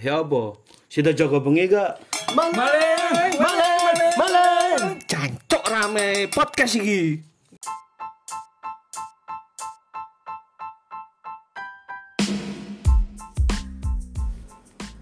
ya 0.00 0.24
apa? 0.24 0.56
Sida 0.88 1.12
jaga 1.12 1.42
bengi 1.42 1.68
gak? 1.68 2.00
Maleng, 2.32 3.34
maleng, 3.36 4.12
maleng. 4.16 4.82
Cancok 5.04 5.64
rame 5.68 6.30
podcast 6.32 6.78
iki. 6.80 7.20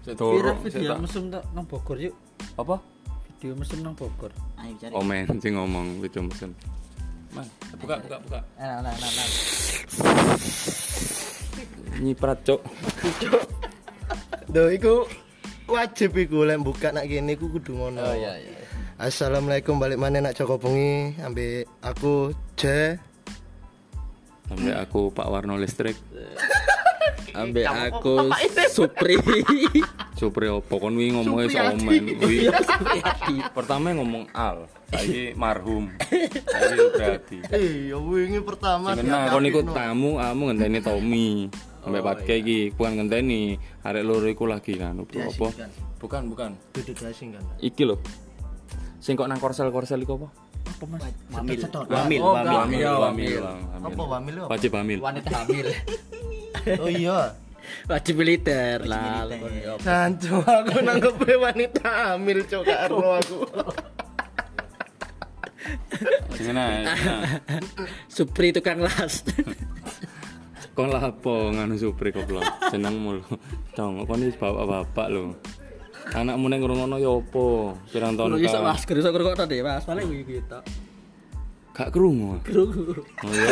Video 0.03 0.99
mesum 0.99 1.31
tak 1.31 1.47
nang 1.55 1.63
Bogor 1.63 1.97
yuk. 1.97 2.13
Apa? 2.59 2.77
Video 3.39 3.55
mesum 3.55 3.79
nang 3.81 3.95
Bogor. 3.95 4.35
Ayo 4.59 4.73
cari. 4.77 4.93
Omen 4.93 5.25
sing 5.39 5.55
ngomong 5.55 6.03
video 6.03 6.27
mesin. 6.27 6.51
Man, 7.33 7.47
buka 7.79 7.97
buka 8.03 8.17
buka. 8.21 8.39
Enak 8.59 8.93
enak 8.93 9.09
enak. 9.09 9.27
Nyiprat, 12.03 12.39
Cuk. 12.45 12.61
Duh, 14.53 14.69
iku 14.69 15.09
wajib 15.65 16.13
iku 16.13 16.45
lek 16.45 16.61
buka 16.61 16.93
nak 16.93 17.09
gini 17.09 17.33
iku 17.33 17.49
kudu 17.49 17.73
ngono. 17.73 18.05
Oh 18.05 18.13
iya 18.13 18.37
iya. 18.37 18.61
Assalamualaikum 19.01 19.81
balik 19.81 19.97
mana 19.97 20.21
nak 20.21 20.37
Joko 20.37 20.61
Bengi 20.61 21.17
ambek 21.25 21.65
aku 21.81 22.37
J. 22.53 22.93
Sampai 24.45 24.77
aku 24.77 25.09
Pak 25.09 25.25
Warno 25.25 25.57
listrik. 25.57 25.97
Ambek 27.33 27.65
aku 27.65 28.29
Supri. 28.69 29.17
Supri 30.21 30.45
opo 30.53 30.77
kon 30.77 31.01
wingi 31.01 31.17
ngomongnya 31.17 31.49
soal 31.49 31.73
omen. 31.73 32.13
Wi. 32.21 32.45
Pertama 33.57 33.89
ngomong 33.97 34.29
al, 34.37 34.69
saiki 34.93 35.33
marhum. 35.33 35.89
Saiki 36.45 36.77
Supriyadi. 36.77 37.37
Eh, 37.49 37.89
ya 37.89 37.97
wingi 37.97 38.37
pertama 38.45 38.93
kena 38.93 39.33
kon 39.33 39.49
iku 39.49 39.65
tamu, 39.65 40.21
kamu 40.21 40.41
ngenteni 40.53 40.79
Tommy. 40.85 41.49
Sampai 41.83 41.99
patke 41.99 42.39
iki, 42.39 42.71
bukan 42.71 42.95
ngenteni 42.95 43.59
arek 43.83 44.03
loro 44.07 44.23
iku 44.25 44.47
lagi 44.47 44.79
kan. 44.79 44.95
Apa? 44.95 45.47
Bukan, 45.99 46.21
bukan. 46.31 46.51
duduk 46.71 46.95
asing 47.03 47.35
kan. 47.35 47.43
Iki 47.59 47.83
lho. 47.83 47.99
Sing 49.03 49.19
kok 49.19 49.27
nang 49.27 49.35
korsel-korsel 49.35 49.99
iku 49.99 50.15
apa? 50.15 50.27
Apa 50.63 50.83
Mas? 50.87 51.03
Wamil. 51.27 51.59
Wamil, 51.91 52.19
Oh, 52.23 52.31
wamil. 52.31 52.55
Wamil, 52.55 52.79
Iya, 52.79 52.91
wamil, 52.95 53.35
wamil. 53.43 53.83
Apa 53.83 54.03
wamil 54.07 54.33
apa? 54.39 54.47
Wajib 54.55 54.71
hamil. 54.73 54.99
Wanita 55.03 55.29
hamil. 55.43 55.67
Oh 56.79 56.87
iya. 56.87 57.35
Wajib 57.91 58.23
militer 58.23 58.79
lah. 58.87 59.27
Sancu 59.83 60.39
aku 60.39 60.79
nanggep 60.79 61.19
wanita 61.43 62.15
hamil 62.15 62.47
cok 62.47 62.63
karo 62.63 63.19
aku. 63.19 63.39
Kena. 66.39 66.87
Supri 68.15 68.55
tukang 68.55 68.79
las. 68.79 69.27
Kon 70.73 70.89
lah 70.89 71.05
apa 71.05 71.33
nganu 71.53 71.77
supri 71.77 72.09
goblok. 72.09 72.41
Jenengmu 72.73 73.21
lho. 73.21 73.23
Dong, 73.77 74.01
kon 74.09 74.25
iki 74.25 74.33
bapak-bapak 74.41 75.07
lho. 75.13 75.37
Anakmu 76.17 76.49
ning 76.49 76.59
ngrungono 76.65 76.97
ya 76.99 77.13
apa? 77.13 77.45
Pirang 77.93 78.17
tahun 78.19 78.35
Lu 78.35 78.37
iso 78.41 78.59
ka? 78.59 78.73
Mas, 78.73 78.83
gak 78.83 78.97
iso 78.99 79.09
ngrungokno 79.13 79.45
deh 79.47 79.61
Mas. 79.61 79.85
Paling 79.85 80.05
iki 80.09 80.41
kita. 80.41 80.59
Gak 81.73 81.89
krungu. 81.93 82.41
Krungu. 82.43 83.01
Oh 83.23 83.31
iya. 83.31 83.49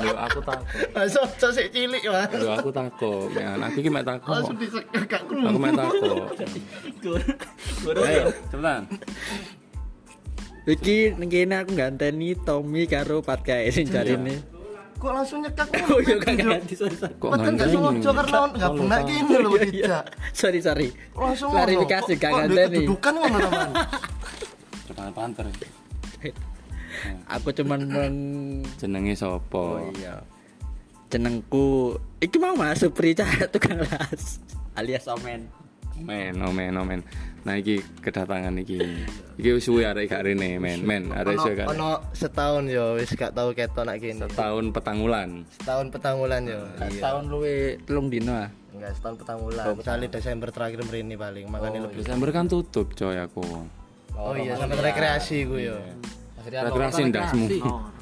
Lho 0.00 0.14
aku 0.14 0.38
takut. 0.42 0.66
Masa 0.94 1.50
sik 1.54 1.70
cilik 1.70 2.02
Mas. 2.06 2.30
Lho 2.34 2.50
aku 2.58 2.70
takut. 2.74 3.30
Ya, 3.38 3.54
aku 3.56 3.78
iki 3.80 3.90
mek 3.90 4.04
takut. 4.04 4.34
Langsung 4.34 4.58
disekak 4.58 5.06
gak 5.06 5.22
Aku 5.22 5.30
krungu. 5.32 5.58
mek 5.62 5.72
takut. 5.78 6.26
Ayo, 8.02 8.24
cepetan. 8.50 8.82
Iki 10.68 11.16
ning 11.16 11.28
kene 11.32 11.54
aku 11.62 11.72
ganteni 11.72 12.36
Tommy 12.36 12.84
karo 12.84 13.22
Pat 13.24 13.40
kae 13.46 13.70
sing 13.72 13.88
jarine. 13.88 14.42
Kok 15.00 15.12
langsung 15.16 15.40
nyekak 15.40 15.68
Oh 15.88 15.98
iya 16.04 16.14
gak 16.20 16.34
ganti 16.36 16.74
sorry 16.76 16.92
sorry. 16.92 17.16
Kok 17.16 17.30
gak 17.32 17.40
ngandani? 17.40 17.72
sengaja 17.72 18.10
karena 18.12 18.40
gak 18.52 18.72
benak 18.76 19.00
gini 19.08 19.34
loh 19.40 19.52
tidak. 19.56 20.04
Sorry 20.36 20.60
sorry. 20.60 20.88
Langsung 21.16 21.48
Klarifikasi 21.56 22.12
gak 22.20 22.32
ganteni. 22.36 22.84
Kedudukan 22.84 23.12
ngono 23.16 23.36
teman. 23.40 23.70
Panter. 25.16 25.46
Aku 27.32 27.48
cuman 27.56 27.80
meng 27.88 28.16
Jenenge 28.76 29.16
sapa? 29.16 29.88
iya. 29.96 30.20
Jenengku 31.08 31.96
iki 32.20 32.36
mau 32.36 32.54
Mas 32.54 32.84
Supri 32.84 33.16
tukang 33.16 33.80
las 33.80 34.38
alias 34.76 35.08
Omen. 35.08 35.48
Men, 36.00 36.34
omen, 36.40 36.72
omen. 36.76 37.00
Nah 37.40 37.56
iki 37.56 37.80
kedatangan 38.04 38.52
iki. 38.60 38.78
Iki 39.40 39.48
wis 39.56 39.64
suwe 39.64 39.88
arek 39.88 40.12
gak 40.12 40.28
rene, 40.28 40.60
men. 40.60 40.84
Men, 40.84 41.08
arek 41.12 41.40
suwe 41.40 41.54
gak. 41.56 41.68
ono 41.72 42.00
setahun 42.12 42.68
yo 42.68 43.00
wis 43.00 43.12
gak 43.16 43.32
tau 43.32 43.52
ketok 43.56 43.84
nak 43.88 43.96
gini. 43.96 44.20
Tahun 44.28 44.64
petangulan. 44.72 45.48
Setahun 45.56 45.86
petangulan 45.88 46.42
yo. 46.44 46.60
Iya. 46.76 47.00
Tahun 47.00 47.24
luwe 47.32 47.80
telung 47.88 48.12
dino 48.12 48.36
ah. 48.36 48.48
Enggak 48.76 48.92
setahun 48.96 49.16
petangulan. 49.24 49.64
Misalnya 49.72 50.08
Desember 50.12 50.48
terakhir 50.52 50.80
merini 50.84 51.14
paling 51.16 51.46
makanya 51.48 51.88
lebih. 51.88 52.04
Desember 52.04 52.28
kan 52.28 52.44
tutup 52.48 52.92
coy 52.92 53.16
aku. 53.16 53.44
Oh 54.20 54.36
iya 54.36 54.52
sampai 54.58 54.76
rekreasi 54.84 55.48
gue 55.48 55.72
yo. 55.72 55.76
Rekreasi 56.40 57.02
ndasmu. 57.04 57.46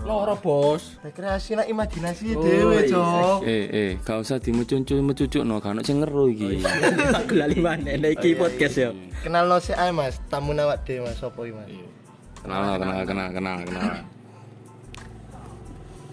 Loro 0.06 0.34
bos. 0.38 0.94
Rekreasi 1.02 1.58
nak 1.58 1.66
imajinasi 1.66 2.38
dhewe, 2.38 2.86
Cok. 2.86 3.42
Eh, 3.42 3.64
eh, 3.66 3.90
gak 3.98 4.22
usah 4.22 4.38
dimucucu 4.38 4.94
mecucuk 5.02 5.42
no, 5.42 5.58
kan 5.58 5.82
sing 5.82 5.98
ngeru 5.98 6.30
iki. 6.30 6.62
Aku 7.18 7.34
lali 7.34 7.58
mana 7.58 7.98
nek 7.98 8.22
iki 8.22 8.38
podcast 8.38 8.78
yo. 8.78 8.90
Kenal 9.26 9.50
no 9.50 9.58
si 9.58 9.74
ae 9.74 9.90
Mas, 9.90 10.22
tamu 10.30 10.54
nawak 10.54 10.86
dhewe 10.86 11.10
Mas 11.10 11.18
sopo 11.18 11.42
iki 11.42 11.54
Mas? 11.58 11.66
Kenal, 12.46 12.78
kenal, 12.78 13.00
kenal, 13.02 13.28
kenal, 13.34 13.58
kenal. 13.66 13.94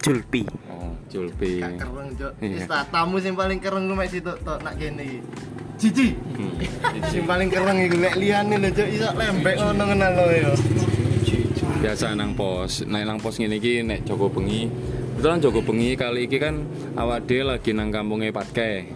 Julpi. 0.05 0.45
Oh, 0.69 0.93
Julpi. 1.09 1.61
Gak 1.61 1.81
kereng, 1.81 2.09
Cok. 2.17 2.33
Iya. 2.41 2.57
Wis 2.61 2.65
tamu 2.89 3.15
sing 3.21 3.33
paling 3.33 3.57
kereng 3.61 3.89
gue 3.89 3.97
mek 3.97 4.09
situ 4.09 4.33
tok 4.41 4.59
nak 4.65 4.77
kene 4.77 5.01
iki. 5.01 5.19
Cici. 5.75 6.07
Hmm. 6.37 6.55
Sing 7.09 7.23
paling 7.25 7.49
kereng 7.53 7.77
iku 7.85 7.97
lek 8.01 8.15
liyane 8.17 8.55
lho, 8.57 8.69
Cok, 8.73 8.89
iso 8.89 9.09
lembek 9.13 9.55
ngono 9.61 9.83
kenal 9.93 10.11
lo 10.13 10.25
yo. 10.33 10.53
Biasa 11.85 12.17
nang 12.17 12.33
pos. 12.33 12.81
Nek 12.81 13.05
nang 13.05 13.21
pos 13.21 13.37
ngene 13.37 13.61
iki 13.61 13.85
nek 13.85 14.09
Joko 14.09 14.25
Bengi. 14.25 14.65
Kebetulan 15.13 15.37
Joko 15.37 15.61
Bengi 15.61 15.93
kali 15.93 16.25
iki 16.25 16.41
kan 16.41 16.65
awak 16.97 17.29
dhewe 17.29 17.45
lagi 17.45 17.77
nang 17.77 17.93
kampunge 17.93 18.33
Patke. 18.33 18.89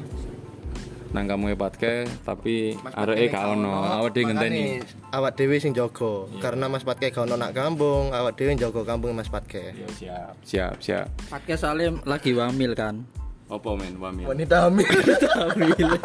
Nang 1.14 1.30
kampunge 1.30 1.54
Patke 1.54 2.10
tapi 2.26 2.74
areke 2.90 3.30
gak 3.30 3.46
ono. 3.54 4.02
Awak 4.02 4.10
dhewe 4.10 4.34
ngenteni. 4.34 4.82
Awak 5.14 5.38
dhewe 5.38 5.62
sing 5.62 5.78
jaga. 5.78 6.26
Karena 6.42 6.66
Mas 6.66 6.82
Patke 6.82 7.14
gak 7.14 7.30
ono 7.30 7.38
nak 7.38 7.54
kampung, 7.54 8.10
awak 8.10 8.34
dhewe 8.34 8.58
jaga 8.58 8.82
kampung 8.82 9.14
Mas 9.14 9.30
Patke. 9.30 9.70
Ya 9.70 9.88
siap. 9.94 10.34
Siap, 10.42 10.76
siap. 10.82 11.08
Podcast 11.30 11.70
Salim 11.70 12.02
lagi 12.10 12.34
wamil 12.34 12.74
kan. 12.74 13.06
Apa 13.54 13.70
men 13.78 14.02
wamil? 14.02 14.26
Wanita 14.34 14.66
hamil. 14.66 14.90
Wamil. 15.38 15.90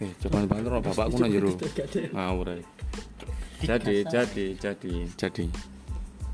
Eh, 0.00 0.08
coba 0.16 0.48
bantu 0.48 0.80
bapakku 0.80 1.20
nang 1.20 1.28
jero. 1.28 1.52
Ngawur 2.16 2.56
ae. 2.56 2.64
Jadi, 3.60 4.04
jadi, 4.08 4.46
jadi, 4.56 4.94
jadi. 5.16 5.46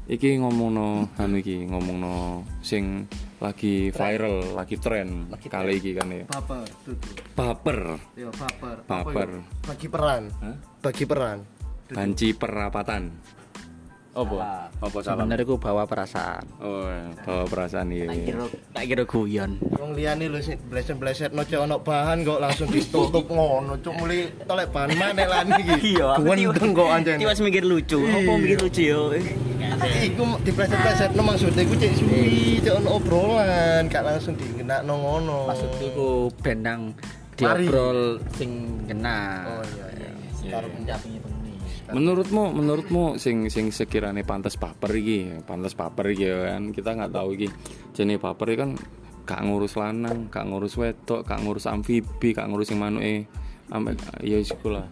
Iki 0.06 0.38
ngomongno 0.38 1.10
anu 1.18 1.34
iki, 1.42 1.66
ngomongno 1.66 2.46
sing 2.62 3.10
lagi 3.42 3.90
viral, 3.90 4.54
lagi 4.54 4.78
tren 4.78 5.26
kali 5.34 5.82
iki 5.82 5.98
kan 5.98 6.06
ya. 6.14 6.24
Baper. 6.30 6.62
Baper, 7.34 7.80
Yo 8.14 8.30
baper. 8.30 8.76
baper. 8.86 9.30
Bagi 9.66 9.86
peran. 9.90 10.22
Hah? 10.30 10.56
Bagi 10.78 11.04
peran. 11.04 11.38
Banci 11.90 12.28
perapatan. 12.38 13.02
Apa? 14.16 14.72
Apa 14.80 14.98
salah? 15.04 15.28
Sebenarnya 15.28 15.44
aku 15.44 15.56
bawa 15.60 15.84
perasaan. 15.84 16.44
Oh, 16.64 16.88
bawa 17.28 17.44
perasaan 17.44 17.92
iya. 17.92 18.08
iya. 18.16 18.34
Tak 18.72 18.84
kira 18.88 19.04
guyon. 19.04 19.60
Wong 19.76 19.92
liyane 19.92 20.32
lho 20.32 20.40
sing 20.40 20.56
bleset-bleset 20.72 21.36
no 21.36 21.44
cek 21.44 21.60
ono 21.60 21.84
bahan 21.84 22.24
kok 22.24 22.40
langsung 22.40 22.72
ditutup 22.72 23.28
ngono 23.28 23.76
cuk 23.84 23.92
muli 24.00 24.32
tolek 24.48 24.72
bahan 24.72 24.96
maneh 24.96 25.26
lan 25.28 25.52
iki. 25.60 25.74
Iya, 25.96 26.16
aku 26.16 26.32
Gendeng 26.32 26.72
kok 26.72 26.88
anjen. 26.88 27.16
Tiwas 27.20 27.38
mikir 27.44 27.64
lucu. 27.68 28.00
Apa 28.08 28.32
mikir 28.40 28.58
lucu 28.64 28.82
yo? 28.88 29.12
Iku 29.84 30.24
dipleset-pleset 30.40 31.12
no 31.12 31.22
maksudnya 31.28 31.62
iku 31.68 31.76
cek 31.76 31.92
suwi 32.00 32.64
cek 32.64 32.72
ono 32.80 32.96
obrolan 32.96 33.92
gak 33.92 34.00
langsung 34.00 34.32
digenakno 34.40 34.96
ngono. 34.96 35.52
Maksudku 35.52 35.86
ku 35.92 36.08
benang 36.40 36.96
diobrol 37.36 38.16
sing 38.32 38.80
kena. 38.88 39.44
Oh 39.44 39.62
iya 39.76 39.86
iya. 39.92 40.10
Karo 40.56 40.72
penghuni. 40.72 41.35
Menurutmu, 41.94 42.50
menurutmu 42.50 43.14
sing 43.20 43.46
sing 43.46 43.70
sekiranya 43.70 44.26
pantas 44.26 44.58
baper 44.58 44.90
iki, 44.98 45.42
pantas 45.46 45.78
baper 45.78 46.10
iki 46.10 46.26
ya 46.26 46.54
kan. 46.54 46.74
Kita 46.74 46.98
nggak 46.98 47.12
tahu 47.14 47.28
iki. 47.38 47.48
Jenis 47.94 48.18
baper 48.18 48.46
iki 48.54 48.58
kan 48.58 48.70
gak 49.26 49.42
ngurus 49.42 49.74
lanang, 49.74 50.30
gak 50.30 50.46
ngurus 50.46 50.78
wedok, 50.78 51.26
gak 51.26 51.42
ngurus 51.42 51.66
amfibi, 51.66 52.30
gak 52.30 52.46
ngurus 52.46 52.70
sing 52.70 52.78
manuke. 52.78 53.26
Ambek 53.74 53.98
ya 54.22 54.38
iku 54.38 54.70
lah. 54.70 54.86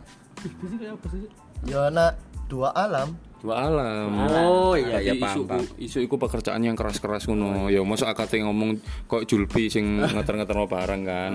Ya 1.64 1.88
nak 1.94 2.18
dua 2.50 2.74
alam. 2.74 3.14
Dua 3.44 3.68
alam. 3.68 4.08
Oh 4.24 4.72
iya 4.72 5.04
iya 5.04 5.12
Tapi 5.12 5.20
paham. 5.20 5.60
isu, 5.76 6.00
iku 6.00 6.16
pekerjaan 6.16 6.64
yang 6.64 6.72
keras-keras 6.72 7.28
ngono. 7.28 7.68
Ya 7.68 7.84
mosok 7.84 8.08
akate 8.08 8.40
ngomong 8.40 8.80
kok 9.04 9.28
julbi 9.28 9.68
sing 9.68 10.00
ngeter-ngeter 10.16 10.56
barang 10.64 11.02
kan. 11.04 11.32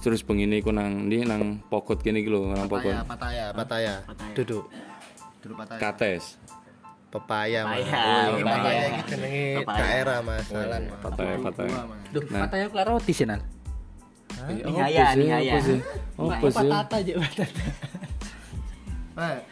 Terus 0.00 0.24
begini 0.24 0.64
iku 0.64 0.72
nang 0.72 1.04
ndi 1.04 1.28
nang 1.28 1.60
pokot 1.68 2.00
kene 2.00 2.24
iki 2.24 2.32
lho, 2.32 2.48
nang 2.48 2.64
pokot. 2.64 2.96
Pataya, 3.04 3.52
pataya. 3.52 4.00
Duduk. 4.32 4.72
Duduk 5.44 5.56
pataya. 5.60 5.80
Kates. 5.84 6.40
Pepaya, 7.12 7.64
Mas. 7.64 7.84
Pepaya, 7.84 8.04
Oh, 8.04 8.36
iya, 8.36 8.44
pepaya. 8.44 8.56
Pepaya 8.56 8.84
iki 8.88 9.02
jenenge 9.08 9.44
Pepaya. 9.60 9.78
daerah, 9.80 10.18
Mas. 10.24 10.44
Salan. 10.48 10.82
Mas. 10.88 11.00
Pataya, 11.00 11.34
pataya. 11.40 11.78
Duh, 12.08 12.22
katanya 12.24 12.66
kelar 12.72 12.86
roti 12.88 13.12
sih. 13.12 13.24
Eh, 13.28 13.36
Nihaya, 14.64 15.04
nihaya. 15.12 15.54
Sih? 15.60 15.80
patata 16.16 16.96
aja 17.00 17.12
patata 17.20 17.64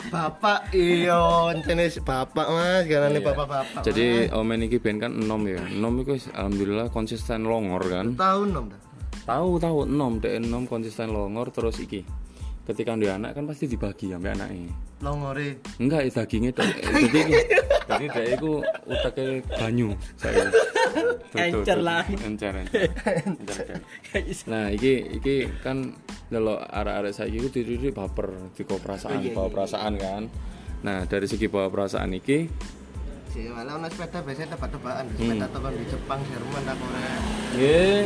bapak 0.09 0.71
iyo 0.71 1.23
jenis 1.61 1.99
bapak 2.01 2.47
mas 2.47 2.87
karena 2.87 3.11
Iya. 3.11 3.21
bapak-bapak 3.21 3.83
Jadi 3.83 4.31
Omen 4.31 4.63
iki 4.63 4.79
ben 4.79 5.03
kan 5.03 5.11
enom 5.11 5.43
ya. 5.43 5.59
Enom 5.59 5.99
iku 6.01 6.15
wis 6.15 6.31
alhamdulillah 6.31 6.87
konsisten 6.89 7.43
longor 7.43 7.83
kan. 7.83 8.15
tahun 8.15 8.55
dong 8.55 8.67
dah. 8.71 8.81
Tahu 9.27 9.59
tahu 9.59 9.79
enom 9.85 10.23
dek 10.23 10.39
enom 10.39 10.65
konsisten 10.65 11.11
longor 11.11 11.51
terus 11.51 11.83
iki. 11.83 12.07
Ketika 12.67 12.99
dia 12.99 13.15
anak 13.15 13.39
kan 13.39 13.47
pasti 13.47 13.71
dibagi 13.71 14.11
ambek 14.11 14.35
anaknya. 14.35 14.75
longore 14.99 15.61
Enggak, 15.79 16.09
ya 16.09 16.11
dagingnya 16.19 16.51
tok. 16.57 16.67
Eh, 16.67 17.07
Jadi 17.07 17.31
jadi 17.87 18.07
dia 18.11 18.25
iku 18.35 18.53
utake 18.91 19.47
banyu 19.47 19.95
saya. 20.19 20.51
Encer 21.37 21.79
lah. 21.79 22.03
Encer. 22.11 22.67
encer. 22.67 22.87
Encer. 23.31 23.67
Nah, 24.51 24.75
iki 24.75 25.23
iki 25.23 25.47
kan 25.63 25.95
delok 26.27 26.67
arek-arek 26.67 27.15
saiki 27.15 27.39
ku 27.39 27.49
titik 27.55 27.95
baper, 27.95 28.35
diko 28.59 28.83
perasaan, 28.83 29.23
bawa 29.31 29.47
perasaan 29.47 29.95
kan. 29.95 30.23
Nah, 30.83 31.07
dari 31.07 31.31
segi 31.31 31.47
bawa 31.47 31.71
perasaan 31.71 32.11
iki 32.19 32.51
sih 33.37 33.53
malah 33.53 33.77
ono 33.77 33.87
sepeda 33.93 34.25
biasanya 34.25 34.57
tebak-tebakan 34.57 35.05
sepeda 35.13 35.47
tekan 35.53 35.73
di 35.77 35.85
Jepang 35.93 36.21
Jerman 36.25 36.63
tak 36.65 36.77
Korea 36.81 37.15
nggih 37.53 38.05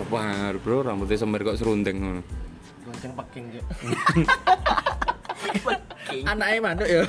sebar 0.00 0.52
bro 0.64 0.78
rambutnya 0.80 1.16
semir 1.20 1.44
kok 1.44 1.60
serundeng 1.60 1.96
ngono. 2.00 2.22
Gonceng 2.86 3.12
peking 3.18 3.44
Cuk. 3.50 3.64
anaknya 6.26 6.58
manuk 6.62 6.86
ya 6.86 7.02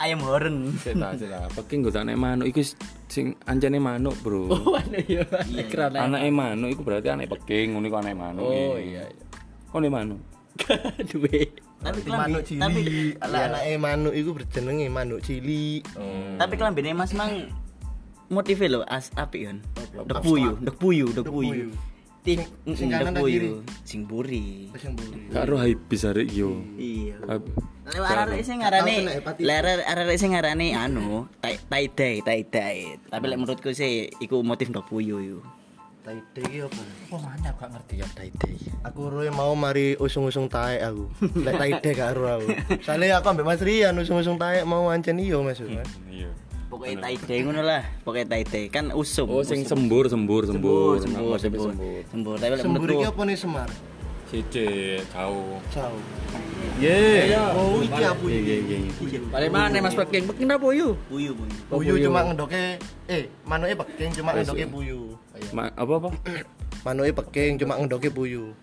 Ayam 0.00 0.24
horn. 0.24 0.72
Seta 0.80 1.12
seta. 1.14 1.46
Peking 1.52 1.84
anake 1.92 2.16
manuk 2.16 2.46
iku 2.48 2.64
sing 3.06 3.36
anjane 3.44 3.76
manuk, 3.76 4.16
Bro. 4.24 4.48
oh 4.48 4.72
manuk 4.72 5.04
ya 5.04 5.22
Anake 6.00 6.30
manuk 6.32 6.68
iku 6.72 6.80
berarti 6.82 7.12
anak 7.12 7.28
peking, 7.36 7.76
ngono 7.76 7.84
iku 7.86 7.96
anake 8.00 8.16
manuk. 8.16 8.44
oh 8.48 8.80
iki. 8.80 8.96
iya 8.96 9.04
Oh, 9.70 9.78
ini 9.78 9.86
manuk. 9.92 10.18
duwe 11.14 11.54
Tapi 11.80 12.00
manuk 12.10 12.42
kelambi, 12.44 12.60
tapi 12.60 12.80
cili 12.84 13.04
ala 13.22 13.38
anake 13.52 13.72
manuk 13.76 14.14
iku 14.16 14.30
berjenenge 14.36 14.86
manuk 14.92 15.20
cili 15.24 15.80
tapi 16.36 16.54
kelambine 16.60 16.92
Mas 16.92 17.12
Mang 17.16 17.48
motive 18.28 18.66
lho 18.68 18.80
as 18.88 19.08
apik 19.16 19.48
kan. 19.48 19.58
Dek 20.06 20.20
puyu, 20.24 20.56
dek 20.60 20.76
puyu, 20.80 21.06
dek 21.12 21.24
puyu. 21.28 21.70
Tik 22.20 22.44
Sing 22.76 22.92
kanan 22.92 23.16
ta 23.16 23.24
kiri? 23.24 23.64
sing 23.82 24.04
buri. 24.04 24.68
wis 24.68 24.82
yang 24.84 24.92
buri 24.92 25.32
Karo 25.32 25.56
habis 25.56 26.04
arek 26.04 26.28
yo. 26.28 26.52
Iya. 26.76 27.16
Arek 27.90 28.44
sing 28.44 28.60
ngarani, 28.60 28.92
Tahu 28.92 29.02
kena 29.02 29.12
hepatitis. 29.16 29.46
ler 29.48 29.66
arek 29.82 30.16
sing 30.20 30.30
ngarani 30.36 30.68
anu, 30.76 31.24
tai 31.40 31.56
tai 31.64 31.88
dye, 31.88 32.20
tai. 32.44 32.78
Tapi 33.08 33.24
lek 33.24 33.38
menurutku 33.40 33.72
sih 33.72 34.12
iku 34.20 34.44
motif 34.44 34.68
dek 34.68 34.84
puyu 34.84 35.16
yo. 35.18 35.40
taide 36.00 36.40
iki 36.48 36.64
apa 36.64 36.80
oh 37.12 37.20
mana 37.20 37.52
gak 37.52 37.76
ngerti 37.76 38.00
ya 38.00 38.08
taide 38.16 38.56
aku 38.80 39.12
roe 39.12 39.28
mau 39.28 39.52
mari 39.52 40.00
usung-usung 40.00 40.48
taek 40.48 40.80
aku 40.80 41.04
lek 41.44 41.60
taide 41.60 41.92
gak 41.92 42.16
ero 42.16 42.40
aku 42.40 42.48
soalnya 42.88 43.20
aku 43.20 43.28
ambek 43.28 43.44
Mas 43.44 43.60
Rian 43.60 43.92
usung-usung 43.94 44.40
taek 44.40 44.64
mau 44.64 44.88
ancen 44.88 45.20
iyo 45.20 45.44
Mas 45.44 45.60
Mas 45.60 45.92
Iya. 46.08 46.32
Pokoknya 46.70 47.02
tai 47.02 47.18
dye 47.18 47.36
ngono 47.42 47.62
lah, 47.66 47.82
pokoknya 48.06 48.26
tai 48.30 48.42
dye 48.46 48.70
kan 48.70 48.94
usum. 48.94 49.26
Oh, 49.26 49.42
sing 49.42 49.66
sembur, 49.66 50.06
sembur, 50.06 50.46
sembur. 50.46 51.02
sembur, 51.02 51.02
sembur, 51.02 51.30
motifnya 51.34 51.58
sembur. 51.66 52.02
Sembur, 52.14 52.34
tapi 52.38 52.52
lek 52.54 52.62
sembur 52.62 52.88
iki 52.88 53.06
apa 53.10 53.22
nih 53.26 53.36
Semar 53.36 53.70
Sithik, 54.30 55.02
jauh. 55.10 55.58
Ciao 55.74 55.90
Ye. 56.78 57.34
oh 57.34 57.82
iki 57.82 58.02
aku 58.06 58.30
Iya, 58.30 58.38
iki 58.38 58.54
iya, 58.70 58.78
iya. 58.86 59.18
Balik 59.26 59.50
mana 59.50 59.82
Mas 59.82 59.98
Peking? 59.98 60.30
Peking 60.30 60.46
apa 60.46 60.66
yuk? 60.70 60.94
puyu 61.10 61.34
puyu. 61.34 61.54
Puyu 61.66 61.94
cuma 62.06 62.30
ngedoke 62.30 62.78
eh 63.10 63.26
manuke 63.42 63.74
peking 63.82 64.10
cuma 64.14 64.30
ngedoke 64.38 64.64
puyu 64.70 65.18
Ma- 65.50 65.74
apa 65.74 65.92
apa? 65.98 66.08
manuke 66.86 67.10
peking 67.10 67.58
cuma 67.58 67.74
ngedoke 67.82 68.06
puyu 68.14 68.54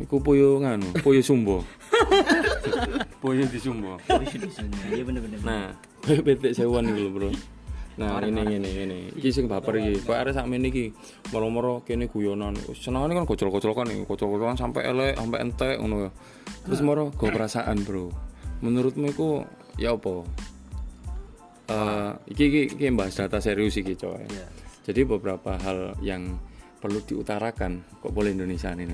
Iku 0.00 0.16
puyu 0.24 0.62
nganu, 0.64 0.88
puyu 1.04 1.20
sumbo. 1.20 1.60
puyu 3.22 3.44
di 3.44 3.58
sumbo. 3.58 3.98
Iya 4.88 5.02
bener 5.04 5.20
bener. 5.20 5.38
Nah, 5.44 5.74
betek 6.26 6.52
sewan 6.54 6.90
lho, 6.90 7.10
Bro. 7.10 7.30
Nah, 7.98 8.22
ini 8.22 8.46
ini 8.46 8.70
ini. 8.86 8.98
Iki 9.18 9.30
sing 9.34 9.44
baper 9.50 9.82
iki. 9.82 10.06
Kok 10.06 10.14
arek 10.14 10.34
sakmene 10.34 10.70
iki 10.70 10.94
moro-moro 11.34 11.82
kene 11.82 12.06
guyonan. 12.06 12.54
Senengane 12.78 13.18
kan 13.18 13.26
gocol-gocolokan 13.26 13.90
iki, 13.90 14.06
gocol-gocolokan 14.06 14.54
sampai 14.54 14.86
elek, 14.86 15.18
sampai 15.18 15.38
entek 15.42 15.76
ngono 15.82 16.06
ya. 16.06 16.10
Terus 16.62 16.80
moro 16.86 17.10
go 17.10 17.26
perasaan, 17.26 17.82
Bro. 17.82 18.14
Menurutmu 18.62 19.10
iku 19.10 19.42
ya 19.74 19.98
apa? 19.98 20.22
Eh, 21.68 22.12
iki 22.32 22.44
iki 22.48 22.62
iki 22.78 22.86
bahas 22.94 23.18
data 23.18 23.42
serius 23.42 23.74
iki, 23.82 23.98
coy. 23.98 24.22
Jadi 24.86 25.00
beberapa 25.02 25.58
hal 25.58 25.98
yang 26.00 26.38
perlu 26.78 27.02
diutarakan 27.02 27.82
kok 27.98 28.14
boleh 28.14 28.30
Indonesia 28.30 28.70
ini 28.70 28.86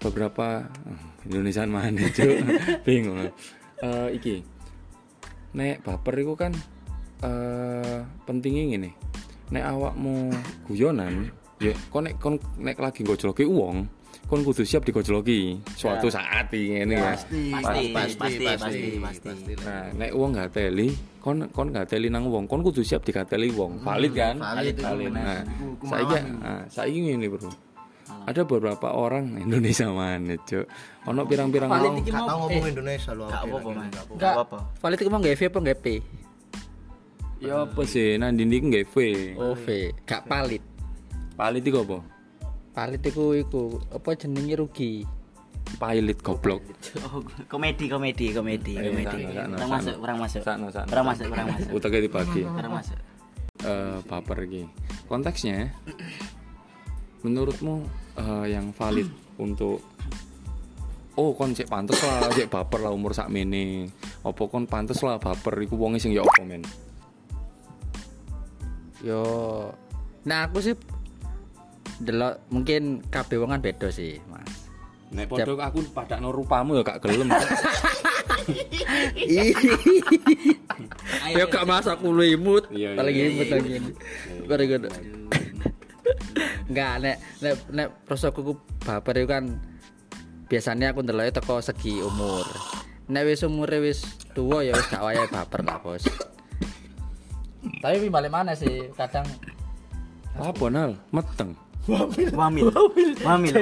beberapa 0.00 0.64
eh, 0.64 1.28
Indonesia 1.28 1.68
mana 1.68 2.08
cuy 2.08 2.40
bingung 2.88 3.28
Eh, 3.78 4.08
iki 4.10 4.42
nek 5.54 5.80
baper 5.84 6.14
iku 6.20 6.34
kan 6.36 6.52
eh 7.24 8.00
pentingnya 8.28 8.74
ngene 8.74 8.90
nek 9.48 9.64
awakmu 9.64 10.28
guyonan 10.68 11.32
ya 11.58 11.74
kon 11.88 12.04
nek 12.06 12.20
kon 12.20 12.36
nek 12.60 12.76
lagi 12.78 13.02
gojloki 13.02 13.48
uang 13.48 13.88
kon 14.28 14.44
kudu 14.44 14.60
siap 14.60 14.84
digojloki 14.84 15.56
suatu 15.72 16.12
saat 16.12 16.52
iki 16.52 16.76
ngene 16.76 16.94
ya 17.00 17.16
pasti. 17.16 17.42
Pasti, 17.48 17.84
pasti, 17.96 18.44
pasti, 18.44 18.88
pasti. 19.00 19.52
nah 19.64 19.88
nek 19.96 20.12
uang 20.12 20.30
gak 20.36 20.52
teli 20.52 20.92
kon 21.16 21.48
kon 21.48 21.72
gak 21.72 21.88
teli 21.88 22.12
nang 22.12 22.28
uang 22.28 22.44
kon 22.44 22.60
kudu 22.60 22.84
siap 22.84 23.00
digateli 23.08 23.48
uang. 23.48 23.80
Valid 23.80 24.12
kan? 24.12 24.36
valid 24.36 24.76
itu 24.76 24.84
valid. 24.84 25.06
bener. 25.08 25.24
nah 25.24 26.00
ini. 26.04 26.18
nah 26.44 26.60
saiki 26.68 26.98
ngene 27.08 27.26
bro 27.32 27.67
ada 28.28 28.42
beberapa 28.42 28.88
orang 28.90 29.24
Indonesia 29.44 29.88
mana 29.88 30.36
cuk 30.38 30.68
ono 31.02 31.24
pirang-pirang 31.24 31.66
orang 31.66 31.98
gak 31.98 32.12
mau 32.14 32.26
tau 32.26 32.36
ngomong 32.44 32.66
Indonesia 32.68 33.10
lu 33.10 33.24
Gak. 33.24 33.32
Gak 33.32 33.42
apa-apa. 33.42 33.70
Enggak. 34.06 34.34
apa. 34.38 34.58
Valid 34.78 34.98
itu 34.98 35.08
mau 35.08 35.18
nggak 35.18 35.34
V 35.34 35.42
apa 35.44 35.58
nggak 35.60 35.78
P? 35.78 35.86
ya 37.38 37.54
apa 37.62 37.82
sih 37.84 38.08
nanti 38.14 38.42
ini 38.42 38.56
nggak 38.60 38.86
V 38.88 38.96
Oh 39.34 39.54
V, 39.54 39.66
gak 40.02 40.26
palit. 40.26 40.60
valid 41.34 41.62
itu 41.62 41.78
apa 41.78 41.98
Palit 42.70 43.02
iku 43.02 43.24
iku 43.32 43.62
apa 43.88 44.10
jenenge 44.12 44.54
rugi. 44.54 45.02
pilot 45.70 46.18
goblok 46.18 46.64
Oh, 47.04 47.20
komedi, 47.44 47.86
komedi, 47.86 48.32
komedi, 48.32 48.72
Ayo, 48.74 48.88
komedi. 48.88 49.20
Kurang 49.20 49.52
sakno. 49.52 49.68
masuk, 49.68 49.94
kurang 49.98 50.18
masuk. 50.18 50.40
Kurang 50.42 51.04
masuk, 51.06 51.24
kurang 51.28 51.46
masuk. 51.48 51.70
utaknya 51.70 52.00
dibagi 52.02 52.42
Kurang 52.42 52.72
masuk. 52.74 52.98
eh 53.60 53.96
baper 54.02 54.38
iki. 54.42 54.62
Konteksnya 55.04 55.70
menurutmu 57.20 57.84
eh, 58.18 58.44
yang 58.52 58.74
valid 58.74 59.08
untuk 59.38 59.80
Oh 61.18 61.34
kon 61.34 61.50
cek 61.50 61.66
pantes 61.66 61.98
lah, 61.98 62.30
cek 62.30 62.46
baper 62.46 62.78
lah 62.78 62.94
umur 62.94 63.10
sakmene. 63.10 63.90
Apa 64.22 64.46
kon 64.46 64.70
pantes 64.70 65.02
lah 65.02 65.18
baper 65.18 65.66
iku 65.66 65.74
wonge 65.74 65.98
sing 65.98 66.14
ya 66.14 66.22
apa 66.22 66.46
men? 66.46 66.62
Yo, 69.02 69.26
nah 70.22 70.46
aku 70.46 70.62
sih 70.62 70.78
delok 71.98 72.38
mungkin 72.54 73.02
kabeh 73.10 73.34
wong 73.34 73.50
kan 73.50 73.58
beda 73.58 73.90
sih, 73.90 74.22
Mas. 74.30 74.70
Nek 75.10 75.26
padha 75.26 75.58
aku 75.58 75.82
padakno 75.90 76.30
rupamu 76.30 76.78
ya 76.78 76.82
gak 76.86 77.02
gelem. 77.02 77.28
Ya 81.34 81.44
gak 81.44 81.68
masak 81.68 82.00
aku 82.00 82.14
lu 82.14 82.24
imut. 82.24 82.70
Iya, 82.72 82.96
lagi 82.96 83.28
iya, 83.28 83.78
Enggak, 86.68 86.94
nek 87.00 87.16
nek 87.40 87.54
nek 87.72 87.88
prosoku 88.04 88.40
ku 88.44 88.54
baper 88.84 89.24
itu 89.24 89.28
kan 89.28 89.44
biasanya 90.52 90.92
aku 90.92 91.00
ndelok 91.00 91.32
teko 91.32 91.64
segi 91.64 92.04
umur. 92.04 92.44
Nek 93.08 93.24
wis 93.24 93.40
umure 93.40 93.80
wis 93.80 94.04
tua 94.36 94.60
ya 94.60 94.76
wis 94.76 94.84
gak 94.92 95.00
wayahe 95.00 95.32
baper 95.32 95.64
lah, 95.64 95.80
Bos. 95.80 96.04
Tapi 97.80 98.12
balik 98.12 98.32
mana 98.32 98.52
sih 98.52 98.92
kadang 98.94 99.24
apa 100.36 100.64
nal? 100.68 100.92
Meteng. 101.10 101.56
Wamil. 101.88 102.28
Wamil, 102.36 102.68
wamil. 103.24 103.52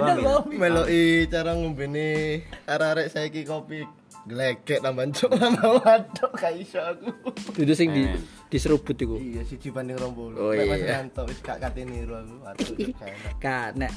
Meloi 0.50 1.30
cara 1.30 1.54
ngombene 1.54 2.42
arek-arek 2.66 3.06
saiki 3.06 3.46
kopi 3.46 3.86
glegek 4.26 4.82
tambahan 4.82 5.14
cuk 5.14 5.30
lama 5.38 5.78
wadok 5.78 6.32
gak 6.34 6.52
iso 6.58 6.82
aku. 6.82 7.14
duduk 7.54 7.76
sing 7.78 7.94
di 7.94 8.02
diseruput 8.50 8.98
iku. 8.98 9.16
Iya 9.22 9.46
siji 9.46 9.70
banding 9.70 9.98
20. 9.98 10.34
Oh, 10.38 10.50
Nek 10.50 10.66
Mas 10.66 10.82
iya. 10.82 10.98
Ranto 10.98 11.22
wis 11.30 11.38
gak 11.42 11.58
kate 11.62 11.86
niru 11.86 12.18
aku. 12.42 12.90
Kak, 13.38 13.74
nek 13.80 13.92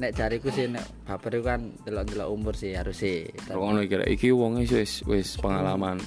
nek 0.00 0.10
jariku 0.16 0.48
sih 0.50 0.66
nek 0.72 1.04
baper 1.04 1.38
itu 1.38 1.44
kan 1.44 1.60
delok-delok 1.84 2.28
umur 2.32 2.54
sih 2.56 2.72
harus 2.72 2.96
sih. 2.96 3.28
Ngono 3.52 3.84
kira 3.84 4.08
iki 4.08 4.32
wonge 4.32 4.64
wis 4.64 5.04
wis 5.04 5.36
pengalaman. 5.36 6.00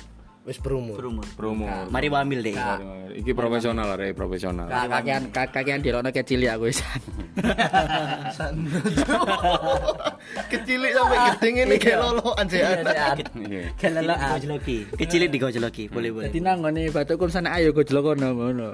Wis 0.48 0.64
berumur. 0.64 0.96
Berumur. 0.96 1.28
Promo. 1.36 1.68
Mari 1.92 2.08
wamil 2.08 2.40
deh. 2.40 2.56
Iki 3.20 3.36
profesional 3.36 4.00
arek 4.00 4.16
profesional. 4.16 4.72
Kak, 4.72 4.88
kakean 4.88 5.24
kak- 5.36 5.52
kakean 5.52 5.84
dilokno 5.84 6.08
kecil 6.16 6.40
ya 6.40 6.56
aku. 6.56 6.72
Kecilik 10.48 10.92
sampai 10.96 11.18
gedeng 11.36 11.56
ini 11.68 11.76
kayak 11.76 12.00
loloan 12.00 12.46
sih 12.48 12.64
anak. 12.64 13.28
Iya. 13.36 13.76
Kecilik 13.76 14.16
digojloki. 14.16 14.78
Kecilik 14.96 15.30
digojloki. 15.36 15.84
Boleh, 15.92 16.16
boleh. 16.16 16.32
Dadi 16.32 16.40
nang 16.40 16.64
ngene 16.64 16.96
sana 17.28 17.60
ayo 17.60 17.76
gojlok 17.76 18.16
kono 18.16 18.32
ngono. 18.32 18.72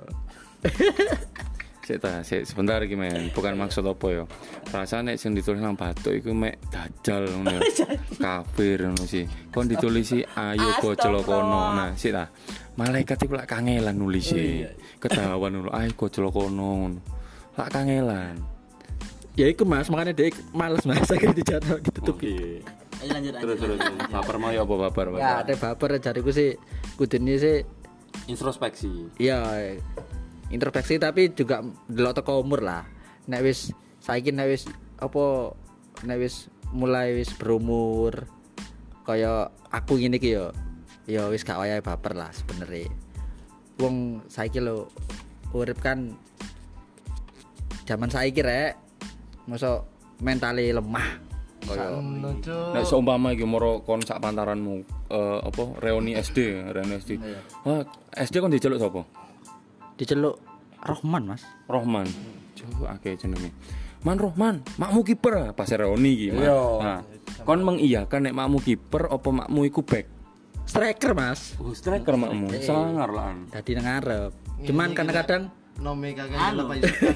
Sik 1.83 1.99
ta, 1.99 2.23
sik 2.23 2.47
sebentar 2.47 2.79
iki 2.79 2.95
men, 2.95 3.27
bukan 3.35 3.59
maksud 3.59 3.83
apa 3.83 4.07
ya. 4.07 4.23
Perasaan 4.71 5.11
nek 5.11 5.19
sing 5.19 5.35
ditulis 5.35 5.59
nang 5.59 5.75
batuk 5.75 6.15
iku 6.15 6.31
mek 6.31 6.55
dajal 6.71 7.27
ngono. 7.27 7.59
Kafir 8.23 8.87
ngono 8.87 9.03
sih. 9.03 9.27
Kon 9.51 9.67
ditulis 9.67 10.07
si 10.07 10.23
ayo 10.23 10.79
gojlo 10.79 11.19
kono. 11.27 11.75
Nah, 11.75 11.91
sik 11.99 12.15
ta. 12.15 12.31
Malaikat 12.79 13.27
iku 13.27 13.35
lak 13.35 13.51
kangelan 13.51 13.99
nulis 13.99 14.31
sih. 14.31 14.63
Kedawan 14.95 15.59
ngono, 15.59 15.69
ayo 15.75 15.91
gojlo 15.91 16.31
kono 16.31 16.67
ngono. 16.87 16.99
Lak 17.59 17.67
kangelan. 17.75 18.39
Ya 19.35 19.51
iku 19.51 19.67
Mas, 19.67 19.91
makanya 19.91 20.15
dia 20.15 20.31
males 20.55 20.87
Mas 20.87 21.03
akhirnya 21.11 21.35
dicatat 21.35 21.83
ditutupi. 21.83 22.63
Ayo 23.03 23.11
lanjut 23.11 23.33
Terus 23.43 23.57
terus 23.59 23.77
terus. 23.83 24.07
baper 24.07 24.35
mau 24.39 24.55
ya 24.55 24.63
apa 24.63 24.75
baper 24.87 25.07
baper. 25.11 25.19
Ya, 25.19 25.43
ada 25.43 25.53
baper 25.59 25.99
jariku 25.99 26.31
sih 26.31 26.55
kudune 26.95 27.35
sih 27.35 27.59
Introspeksi. 28.29 29.09
Iya, 29.19 29.41
introspeksi 30.53 31.01
tapi 31.01 31.33
juga 31.33 31.65
delok 31.89 32.21
teko 32.21 32.45
umur 32.45 32.61
lah. 32.61 32.85
Nek 33.25 33.41
wis 33.41 33.73
saiki 33.97 34.29
nek 34.29 34.47
wis 34.53 34.69
apa 35.01 35.51
nek 36.05 36.17
wis 36.21 36.47
mulai 36.69 37.17
wis 37.17 37.33
berumur 37.33 38.29
kaya 39.03 39.49
aku 39.73 39.97
ngene 39.97 40.21
iki 40.21 40.37
ya. 40.37 40.53
Ya 41.09 41.27
wis 41.27 41.43
gak 41.43 41.59
wayahe 41.59 41.81
baper 41.83 42.13
lah 42.15 42.29
sebenarnya. 42.31 42.87
Wong 43.81 44.23
saiki 44.29 44.61
lho 44.61 44.87
urip 45.51 45.81
kan 45.81 46.15
zaman 47.83 48.07
saiki 48.07 48.39
rek 48.39 48.79
mosok 49.49 49.83
mentale 50.23 50.71
lemah 50.71 51.19
kaya. 51.67 51.99
Nek 52.71 52.83
seumpama 52.87 53.35
iki 53.35 53.43
moro 53.43 53.83
kon 53.83 53.99
sak 54.05 54.23
pantaranmu 54.23 54.83
eh, 55.11 55.39
apa 55.43 55.63
reuni 55.83 56.15
SD, 56.15 56.71
reuni 56.71 56.99
SD. 56.99 57.19
Wah, 57.67 57.83
SD 58.15 58.39
kon 58.39 58.53
diceluk 58.53 58.79
sapa? 58.79 59.22
Diceluk 59.95 60.39
Rohman 60.83 61.23
Mas. 61.29 61.43
Rohman. 61.67 62.07
Coba 62.53 62.97
akeh 62.97 63.15
jenenge. 63.15 63.55
Man 64.03 64.19
Rohman, 64.19 64.59
makmu 64.75 65.07
kiper 65.07 65.55
pas 65.55 65.71
reuni 65.71 66.11
iki. 66.11 66.27
Iya. 66.35 66.59
Nah, 66.83 66.99
kon 67.47 67.63
mengiyakan 67.63 68.27
nek 68.27 68.35
makmu 68.35 68.59
kiper 68.59 69.07
apa 69.07 69.29
makmu 69.31 69.63
iku 69.63 69.79
back? 69.79 70.11
Striker 70.67 71.11
Mas. 71.15 71.55
Oh, 71.59 71.71
striker 71.71 72.15
makmu. 72.15 72.51
Sangar 72.59 73.11
lah. 73.11 73.31
Dadi 73.47 73.75
nang 73.75 73.87
ngarep. 73.87 74.31
Cuman 74.63 74.91
kadang-kadang 74.91 75.51
Nomi 75.79 76.13
kakek 76.13 76.37
Anu. 76.37 76.69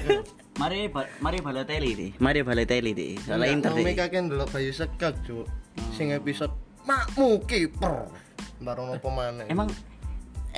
Mari 0.60 0.90
ba- 0.90 1.06
mari 1.22 1.38
Balotelli 1.38 1.92
deh. 1.94 2.10
Mari 2.18 2.42
Balotelli 2.42 2.90
deh. 2.90 3.14
Soalnya 3.22 3.46
Inter 3.54 3.70
Nomi 3.70 3.84
deh. 3.86 3.94
kakek 3.94 4.26
delok 4.26 4.48
Bayu 4.50 4.72
Sekak, 4.74 5.14
Cuk. 5.22 5.46
Sing 5.94 6.10
episode 6.10 6.50
makmu 6.82 7.38
kiper. 7.46 8.10
Baru 8.58 8.90
mau 8.90 8.98
pemane. 8.98 9.46
Emang 9.46 9.70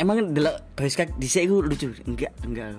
emang 0.00 0.32
delok 0.32 0.56
Baskak 0.72 1.12
dhisik 1.20 1.44
iku 1.44 1.60
lucu. 1.60 1.92
Enggak, 2.08 2.32
enggak. 2.40 2.72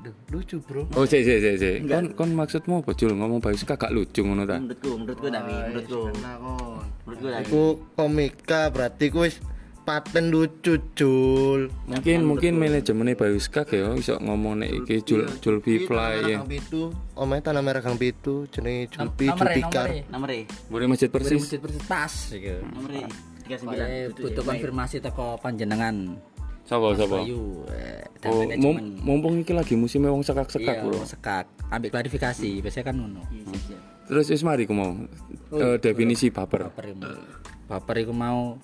Duh, 0.00 0.16
lucu, 0.32 0.56
Bro. 0.64 0.88
Oh, 0.96 1.04
sik 1.04 1.24
sik 1.28 1.40
sik 1.44 1.56
sik. 1.60 1.76
Kon 1.84 2.04
kon 2.16 2.30
maksudmu 2.32 2.80
apa 2.80 2.96
Jul 2.96 3.12
ngomong 3.16 3.40
bagus 3.40 3.64
gak 3.68 3.92
lucu 3.92 4.24
ngono 4.24 4.48
ta? 4.48 4.56
Menurutku, 4.56 4.90
menurutku 4.96 5.26
tapi 5.28 5.52
menurutku. 5.52 6.00
Kon. 6.08 6.14
Menurutku 7.04 7.26
tapi. 7.28 7.44
Iku 7.44 7.64
komika 7.96 8.60
berarti 8.72 9.04
ku 9.12 9.28
wis 9.28 9.36
paten 9.84 10.32
lucu, 10.32 10.80
Jul. 10.96 11.68
Mungkin 11.84 12.24
mungkin 12.24 12.56
manajemennya 12.56 13.12
Bayu 13.16 13.36
Skak 13.36 13.76
ya 13.76 13.92
iso 13.92 14.16
ngomong 14.16 14.64
nek 14.64 14.70
iki 14.84 15.04
Jul 15.04 15.28
Jul 15.44 15.60
Fly 15.60 16.12
ya. 16.32 16.40
Kang 16.40 16.48
Pitu, 16.48 16.82
omahe 17.16 17.44
tanah 17.44 17.60
merah 17.60 17.84
Kang 17.84 18.00
Pitu, 18.00 18.48
jenenge 18.48 18.88
Julpi 18.88 19.28
Julpikar. 19.28 20.08
Nomor 20.08 20.32
E. 20.32 20.48
Boleh 20.72 20.88
masjid 20.88 21.12
persis. 21.12 21.44
Masjid 21.44 21.60
persis 21.60 21.84
pas 21.84 22.12
gitu. 22.32 22.64
Nomor 22.72 22.92
E. 22.96 23.04
39. 23.50 23.74
Saya 23.74 24.00
butuh 24.14 24.44
konfirmasi 24.46 24.96
teko 25.02 25.36
panjenengan. 25.42 26.14
Sapa 26.70 26.94
sapa? 26.94 27.26
Ayu, 27.26 27.66
eh, 27.66 28.06
Oh, 28.30 28.44
mum- 28.46 29.00
mumpung 29.00 29.34
iki 29.40 29.50
lagi 29.50 29.74
musim 29.74 30.04
wong 30.04 30.20
sekak-sekak 30.20 30.76
Iya, 30.76 30.84
bro. 30.84 31.02
sekak. 31.02 31.48
Ambil 31.66 31.88
klarifikasi, 31.88 32.60
biasanya 32.60 32.86
kan 32.86 32.96
ngono. 33.00 33.24
Terus 34.06 34.28
wis 34.28 34.44
mari 34.44 34.68
ku 34.68 34.76
mau 34.76 34.92
Eh, 35.50 35.76
definisi 35.82 36.30
baper. 36.30 36.68
Baper 36.68 36.94
iku. 36.94 37.02
Baper 37.66 37.96
iku 37.98 38.12
mau 38.12 38.54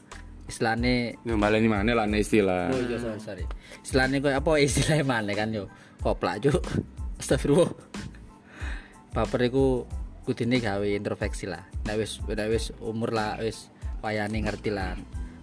istilahnya 0.46 1.18
Yo 1.24 1.34
baleni 1.34 1.66
mana 1.66 1.96
lah 1.96 2.06
istilah. 2.06 2.70
Oh 2.70 2.78
iya 2.78 2.94
sorry, 3.00 3.18
sorry. 3.18 3.44
Istilahnya 3.82 4.22
kok 4.22 4.34
apa 4.38 4.50
istilahnya 4.60 5.02
mana 5.02 5.32
kan 5.34 5.50
yo. 5.50 5.66
Koplak 5.98 6.44
juk. 6.44 6.62
Astagfirullah. 7.20 7.72
Baper 9.10 9.40
iku 9.48 9.88
kudune 10.22 10.60
gawe 10.60 10.84
introspeksi 10.84 11.48
lah. 11.48 11.64
Nek 11.88 11.96
wis 11.96 12.20
nek 12.22 12.48
wis 12.52 12.70
umur 12.78 13.10
lah 13.10 13.40
wis 13.40 13.72
wayane 13.98 14.44
ngerti 14.44 14.68
lah. 14.68 14.94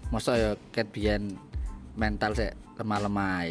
Masa 0.08 0.38
ya 0.38 0.50
ket 0.70 0.94
biyen 0.94 1.34
mental 1.94 2.30
sik 2.32 2.52
lemah-lemah. 2.76 3.46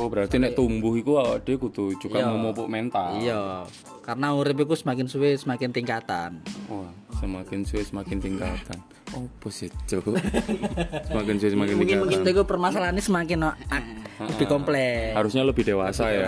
Oh 0.00 0.08
berarti 0.08 0.40
nek 0.40 0.56
tumbuh 0.56 0.96
iku 0.96 1.20
awake 1.20 1.44
dhewe 1.44 1.56
kudu 1.60 1.92
juga 2.00 2.16
Iya. 2.18 2.32
memupuk 2.32 2.64
mental. 2.64 3.20
Iya, 3.20 3.68
karena 4.00 4.32
urip 4.32 4.56
iku 4.58 4.72
semakin 4.72 5.04
suwe 5.04 5.36
semakin 5.36 5.68
tingkatan. 5.68 6.40
Wah, 6.66 6.88
semakin 7.20 7.60
suwe 7.60 7.84
semakin 7.84 8.16
tingkatan. 8.16 8.78
Oh, 9.12 9.28
sih, 9.52 9.68
Cuk? 9.84 10.16
semakin 11.12 11.34
suwe 11.36 11.50
semakin 11.52 11.74
Mungkin 11.76 12.00
tingkatan. 12.00 12.08
begitu 12.08 12.28
iku 12.32 12.42
permasalahannya 12.48 13.04
semakin 13.04 13.36
no, 13.36 13.52
ak- 13.68 14.00
lebih 14.32 14.46
kompleks. 14.48 15.12
Harusnya 15.12 15.42
lebih 15.44 15.62
dewasa 15.62 16.08
ya. 16.08 16.24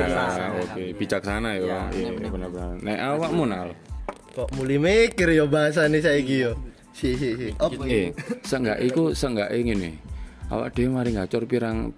Oke, 0.60 0.92
bijaksana 0.92 1.56
ya. 1.56 1.88
Iya, 1.88 2.12
benar-benar. 2.12 2.76
Nek 2.84 2.98
awakmu 3.00 3.48
nal. 3.48 3.72
Kok 4.36 4.60
muli 4.60 4.76
mikir 4.76 5.32
ya 5.32 5.48
bahasane 5.48 6.04
saiki 6.04 6.36
yo. 6.44 6.52
Si 6.92 7.16
si 7.16 7.32
si. 7.32 7.48
Apa 7.56 7.80
Eh, 7.88 8.12
seenggak 8.44 8.76
iku 8.84 9.16
seenggak 9.16 9.48
ngene. 9.48 9.96
Awak 10.52 10.76
dhewe 10.76 10.92
mari 10.92 11.16
ngacor 11.16 11.48
pirang 11.48 11.96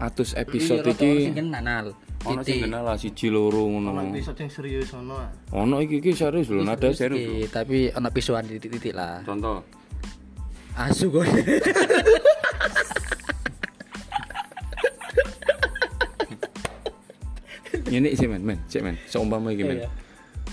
atus 0.00 0.32
episode 0.38 0.86
iki. 0.88 1.28
Sing 1.28 1.36
kenal. 1.36 1.92
Ono 2.26 2.40
sing 2.42 2.64
kenal 2.64 2.82
lah 2.82 2.96
siji 2.98 3.28
loro 3.30 3.68
ngono. 3.68 3.92
episode 4.10 4.38
yang 4.40 4.52
serius 4.52 4.88
ono 4.96 5.14
ah. 5.20 5.28
Ono 5.52 5.78
iki 5.84 6.00
iki 6.00 6.16
serius 6.16 6.48
lho, 6.48 6.64
nada 6.64 6.88
serius. 6.96 7.20
lho. 7.20 7.44
Iki, 7.44 7.52
tapi 7.52 7.92
ono 7.92 8.08
pisuan 8.10 8.48
titik-titik 8.48 8.96
lah. 8.96 9.20
Contoh. 9.22 9.62
Asu 10.78 11.10
kok. 11.10 11.26
Ini 17.88 18.12
sih 18.12 18.28
men, 18.28 18.44
men, 18.44 18.60
sih 18.68 18.84
men. 18.84 19.00
Seumpama 19.08 19.48
iki 19.52 19.64
men. 19.64 19.88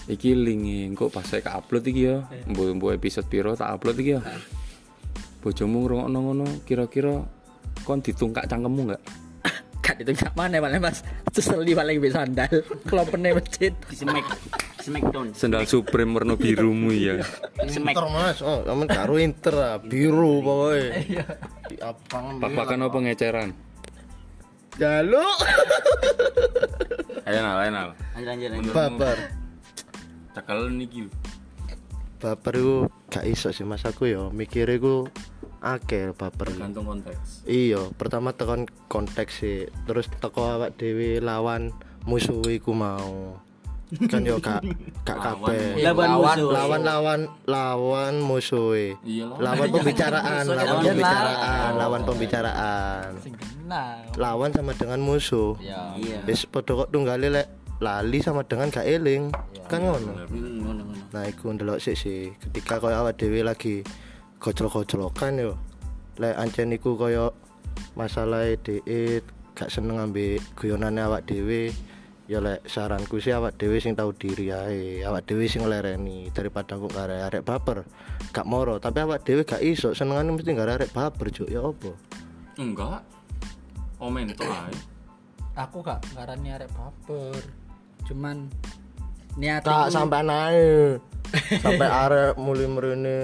Iki 0.07 0.31
lingi 0.39 0.87
kok 0.95 1.11
pas 1.11 1.27
saya 1.27 1.43
upload 1.59 1.83
iki 1.83 2.07
ya. 2.07 2.23
Mbok 2.47 2.79
mbok 2.79 2.91
episode 2.95 3.27
piro 3.27 3.51
tak 3.59 3.75
upload 3.75 3.99
iki 3.99 4.15
ya. 4.15 4.21
Bojomu 5.45 5.85
ngrungokno 5.85 6.17
ngono, 6.25 6.45
kira-kira 6.65 7.21
kon 7.85 8.01
ditungkak 8.01 8.49
cangkemmu 8.49 8.81
enggak? 8.89 9.01
Gak 9.85 10.33
mana 10.33 10.57
paling 10.57 10.81
Mas. 10.81 11.05
Seseli 11.29 11.77
paling 11.77 12.01
bisa 12.01 12.25
sandal. 12.25 12.49
Kelopene 12.89 13.37
masjid. 13.37 13.69
Di 13.85 13.93
smack 13.93 14.25
smackdown. 14.81 15.37
Sendal 15.37 15.69
Supreme 15.69 16.17
warna 16.17 16.33
birumu 16.33 16.89
ya. 16.89 17.21
Inter 17.61 18.05
Mas. 18.09 18.41
Oh, 18.41 18.65
kamu 18.65 18.89
karo 18.89 19.21
Inter 19.21 19.55
ah, 19.61 19.77
biru 19.77 20.41
pokoknya. 20.41 20.89
Di 21.69 21.77
abang 21.77 22.41
Pak-pakan 22.41 22.89
apa 22.89 22.97
ngeceran? 23.05 23.49
Jaluk. 24.81 25.37
Ayo 27.29 27.39
nal, 27.45 27.57
ayo 27.61 27.69
nal. 27.69 27.89
Baper. 28.73 29.17
Cekelen 30.33 30.81
iki. 30.81 31.05
Baper 32.17 32.53
iku 32.57 32.77
gak 33.13 33.25
iso 33.29 33.53
sih 33.53 33.61
Mas 33.61 33.85
aku 33.85 34.09
yo 34.09 34.33
mikir 34.33 34.65
iku 34.73 35.05
akeh 35.65 36.13
baper. 36.13 36.53
iku. 36.53 36.61
Gantung 36.61 36.85
konteks. 36.85 37.41
Iya, 37.49 37.89
pertama 37.97 38.37
tekan 38.37 38.69
konteks 38.85 39.33
sih, 39.41 39.65
terus 39.89 40.05
teko 40.21 40.45
awak 40.45 40.77
dhewe 40.77 41.17
lawan 41.17 41.73
musuh 42.05 42.45
iku 42.45 42.77
mau. 42.77 43.41
Kan 44.09 44.25
yo 44.25 44.41
gak 44.41 44.65
gak 45.05 45.17
kabeh. 45.21 45.77
Lawan 45.81 46.09
musuh. 46.17 46.49
Lawan 46.53 46.81
lawan 46.81 47.19
lawan 47.45 48.13
musuhe. 48.21 48.97
Iya 49.05 49.29
lah. 49.29 49.53
Lawan 49.53 49.67
pembicaraan, 49.73 50.43
lawan 50.45 50.57
Lawan 50.57 50.83
pembicaraan, 50.85 51.71
lawan 51.77 52.01
pembicaraan. 52.01 53.09
Lawan 54.17 54.49
sama 54.53 54.73
dengan 54.73 54.99
musuh. 55.05 55.53
Ya. 55.61 55.93
Iya. 55.97 56.25
Wis 56.25 56.49
padha 56.49 56.85
kok 56.85 56.89
tunggale 56.89 57.29
lek 57.29 57.47
lali 57.77 58.19
sama 58.25 58.41
dengan 58.45 58.73
gak 58.73 58.89
eling. 58.89 59.29
Kan 59.69 59.85
ngono. 59.85 60.13
Nah, 61.13 61.23
iku 61.29 61.53
ndelok 61.53 61.77
sik 61.77 61.95
sih. 61.95 62.33
Ketika 62.41 62.81
koyo 62.81 63.05
awak 63.05 63.21
dhewe 63.21 63.45
lagi 63.45 63.85
gojlok-gojlokan 64.39 65.41
yo. 65.41 65.53
Lek 66.19 66.35
ancen 66.39 66.71
iku 66.71 66.95
koyo 66.95 67.35
masalah 67.99 68.47
dhek 68.59 69.23
gak 69.55 69.71
seneng 69.71 69.99
ambek 69.99 70.43
guyonane 70.59 70.99
awak 71.03 71.27
dhewe. 71.27 71.71
Ya 72.25 72.41
lek 72.41 72.65
saranku 72.65 73.21
sih 73.21 73.31
awak 73.31 73.55
dhewe 73.55 73.77
sing 73.77 73.93
tahu 73.93 74.11
diri 74.15 74.51
ae. 74.51 75.05
Awak 75.05 75.29
dhewe 75.29 75.45
sing 75.45 75.63
nglereni 75.63 76.33
daripada 76.33 76.75
kok 76.75 76.91
gak 76.91 77.07
arek 77.07 77.43
baper. 77.45 77.85
Gak 78.33 78.47
moro, 78.49 78.81
tapi 78.81 79.05
awak 79.05 79.23
dhewe 79.23 79.45
gak 79.47 79.61
iso 79.63 79.93
senengane 79.95 80.33
mesti 80.33 80.51
gak 80.51 80.71
arek 80.81 80.91
baper, 80.91 81.31
Juk. 81.31 81.47
Ya 81.47 81.63
opo? 81.63 81.95
Enggak. 82.59 83.05
Omen 84.01 84.33
to 84.33 84.43
ae. 84.43 84.75
Aku 85.55 85.79
gak 85.85 86.03
ngarani 86.17 86.51
arek 86.51 86.71
baper. 86.75 87.39
Cuman 88.09 88.51
niat 89.35 89.61
Tak 89.61 89.87
sampean 89.89 90.27
ae. 90.27 90.99
sampai 91.35 91.89
arek 92.05 92.37
mulai 92.37 92.63
mrene 92.63 93.17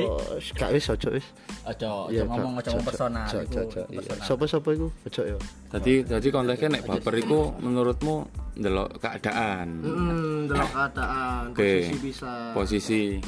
oh, 0.00 0.16
gak 0.54 0.72
wis 0.72 0.88
ojo 0.88 1.12
wis. 1.12 1.26
Ojo, 1.66 2.08
ojo 2.08 2.14
Iya, 2.14 2.24
ngomong 2.24 2.56
ojo 2.56 2.70
ngomong 2.70 2.86
personal. 2.86 3.28
iya. 3.28 4.14
Sapa-sapa 4.24 4.68
iku? 4.72 4.88
Ojo 5.04 5.22
ya 5.26 5.36
Tadi 5.68 6.00
tadi 6.00 6.28
konteksnya 6.30 6.78
nek 6.78 6.82
baper 6.86 7.14
iku 7.18 7.52
menurutmu 7.60 8.14
ndelok 8.56 8.96
keadaan, 8.98 9.84
hmm 9.84 10.48
delok 10.48 10.70
keadaan 10.72 11.42
Oke. 11.52 11.92
bisa. 12.00 12.56
Posisi. 12.56 13.20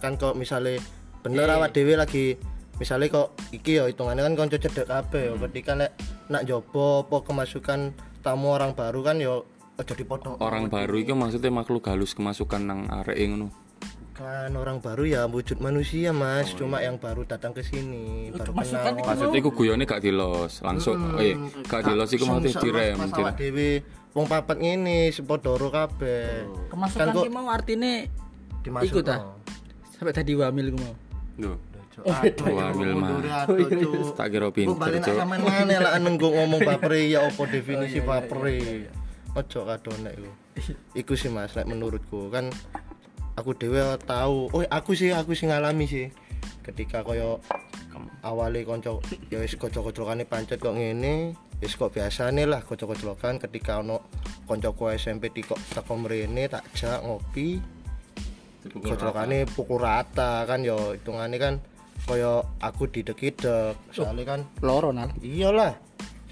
Kan 0.00 0.16
kok 0.16 0.38
misalnya 0.38 0.80
bener 1.20 1.52
awak 1.52 1.76
dhewe 1.76 1.94
lagi 1.94 2.34
misalnya 2.80 3.12
kok 3.12 3.28
iki 3.52 3.76
ya 3.76 3.86
hitungannya 3.86 4.24
kan 4.24 4.34
konco 4.34 4.56
cedek 4.56 4.88
kabeh 4.88 5.22
ya. 5.28 5.32
Ketika 5.36 5.72
nek 5.76 5.90
nak 6.32 6.48
jopo 6.48 7.04
apa 7.04 7.16
kemasukan 7.22 7.92
tamu 8.24 8.54
orang 8.54 8.72
baru 8.72 9.04
kan 9.04 9.18
ya 9.18 9.42
aja 9.72 9.94
Orang 10.38 10.68
baru 10.68 11.00
itu 11.00 11.16
maksudnya 11.16 11.48
makhluk 11.48 11.88
halus 11.88 12.12
kemasukan 12.12 12.60
nang 12.60 12.80
arek 12.92 13.16
ngono. 13.24 13.48
kan 14.12 14.52
orang 14.52 14.76
baru 14.78 15.08
ya 15.08 15.24
wujud 15.24 15.58
manusia 15.58 16.12
mas. 16.12 16.52
Cuma 16.52 16.84
yang 16.84 17.00
baru 17.00 17.24
datang 17.24 17.56
ke 17.56 17.64
sini 17.64 18.28
baru 18.30 18.52
kenal. 18.52 19.00
Maksudnya 19.00 19.38
iku 19.40 19.50
guyone 19.50 19.88
gak 19.88 20.04
dilos, 20.04 20.60
langsung 20.60 21.16
eh 21.16 21.32
gak 21.64 21.88
dilos 21.88 22.12
iku 22.12 22.28
maksudnya 22.28 22.60
direm, 22.60 22.96
awak 23.00 23.40
dhewe 23.40 23.80
wong 24.12 24.28
papat 24.28 24.60
ngene 24.60 25.08
sepadoro 25.10 25.72
kabeh. 25.72 26.44
Kemasukan 26.68 27.08
Kan 27.08 27.24
ki 27.24 27.30
mau 27.32 27.48
artine 27.48 28.12
dimasuk 28.60 28.92
iku 28.92 29.00
ta. 29.00 29.32
Sampai 29.96 30.12
tadi 30.12 30.36
wamil 30.36 30.76
ku 30.76 30.78
mau. 30.78 30.94
Duh, 31.40 31.56
Aduh, 32.04 32.52
Wamil 32.60 32.92
mah. 32.96 33.20
tak 34.16 34.32
kira 34.32 34.48
pinter, 34.48 34.76
balik 34.76 35.04
nak 35.04 35.08
Cuk. 35.08 35.16
sampean 35.16 35.40
mana 35.44 35.76
lah 35.76 35.92
nenggo 36.00 36.28
ngomong 36.32 36.60
bapre 36.64 37.04
ya 37.08 37.28
apa 37.28 37.42
definisi 37.48 38.00
bapre. 38.00 38.88
Ojo 39.32 39.64
kadone 39.64 40.10
iku. 40.12 40.30
Iku 40.92 41.12
sih 41.16 41.32
Mas 41.32 41.56
lek 41.56 41.64
menurutku 41.64 42.28
kan 42.28 42.52
aku 43.40 43.56
dhewe 43.56 43.80
tahu. 44.04 44.52
Oh, 44.52 44.62
aku 44.68 44.92
sih 44.92 45.12
aku 45.16 45.32
sih 45.32 45.48
ngalami 45.48 45.88
sih. 45.88 46.12
Ketika 46.60 47.00
koyo 47.00 47.40
awale 48.22 48.62
konco 48.62 49.02
ya 49.32 49.42
wis 49.42 49.58
kocok-kocokane 49.58 50.28
pancet 50.28 50.62
kok 50.62 50.76
ngene, 50.76 51.34
wis 51.62 51.74
kok 51.78 51.94
biasane 51.94 52.46
lah 52.46 52.62
kocok-kocokan 52.62 53.38
ketika 53.38 53.78
ono 53.82 54.02
koncoku 54.46 54.90
SMP 54.94 55.30
tikok 55.30 55.58
teko 55.74 55.94
mrene 55.94 56.50
tak 56.50 56.66
jak 56.74 57.02
ngopi 57.02 57.62
kocokane 58.66 59.46
pukul 59.46 59.78
rata 59.78 60.42
kan 60.46 60.62
yo 60.66 60.94
hitungane 60.94 61.38
kan 61.38 61.62
koyo 62.02 62.42
aku 62.58 62.90
didek-dek 62.90 63.78
soalnya 63.94 64.24
kan 64.26 64.40
Loro 64.58 64.90
nal. 64.90 65.14
iyalah 65.22 65.78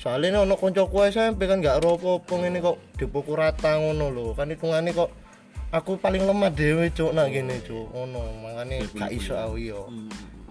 soalnya 0.00 0.40
ono 0.40 0.56
koncoku 0.56 1.04
SMP 1.12 1.44
kan 1.44 1.60
gak 1.60 1.84
ero 1.84 2.00
apa 2.00 2.32
ngene 2.32 2.64
kok 2.64 2.96
dipukul 2.96 3.36
rata 3.36 3.76
ngono 3.76 4.08
lho. 4.08 4.32
Kan 4.32 4.48
hitungane 4.48 4.96
kok 4.96 5.12
aku 5.76 6.00
paling 6.00 6.24
lemah 6.24 6.48
dhewe 6.48 6.88
cuk 6.88 7.12
nak 7.12 7.28
gini 7.28 7.60
cuk. 7.60 7.92
Ngono 7.92 8.40
makane 8.40 8.88
gak 8.96 9.12
iso 9.12 9.36
aku 9.36 9.60
yo 9.60 9.92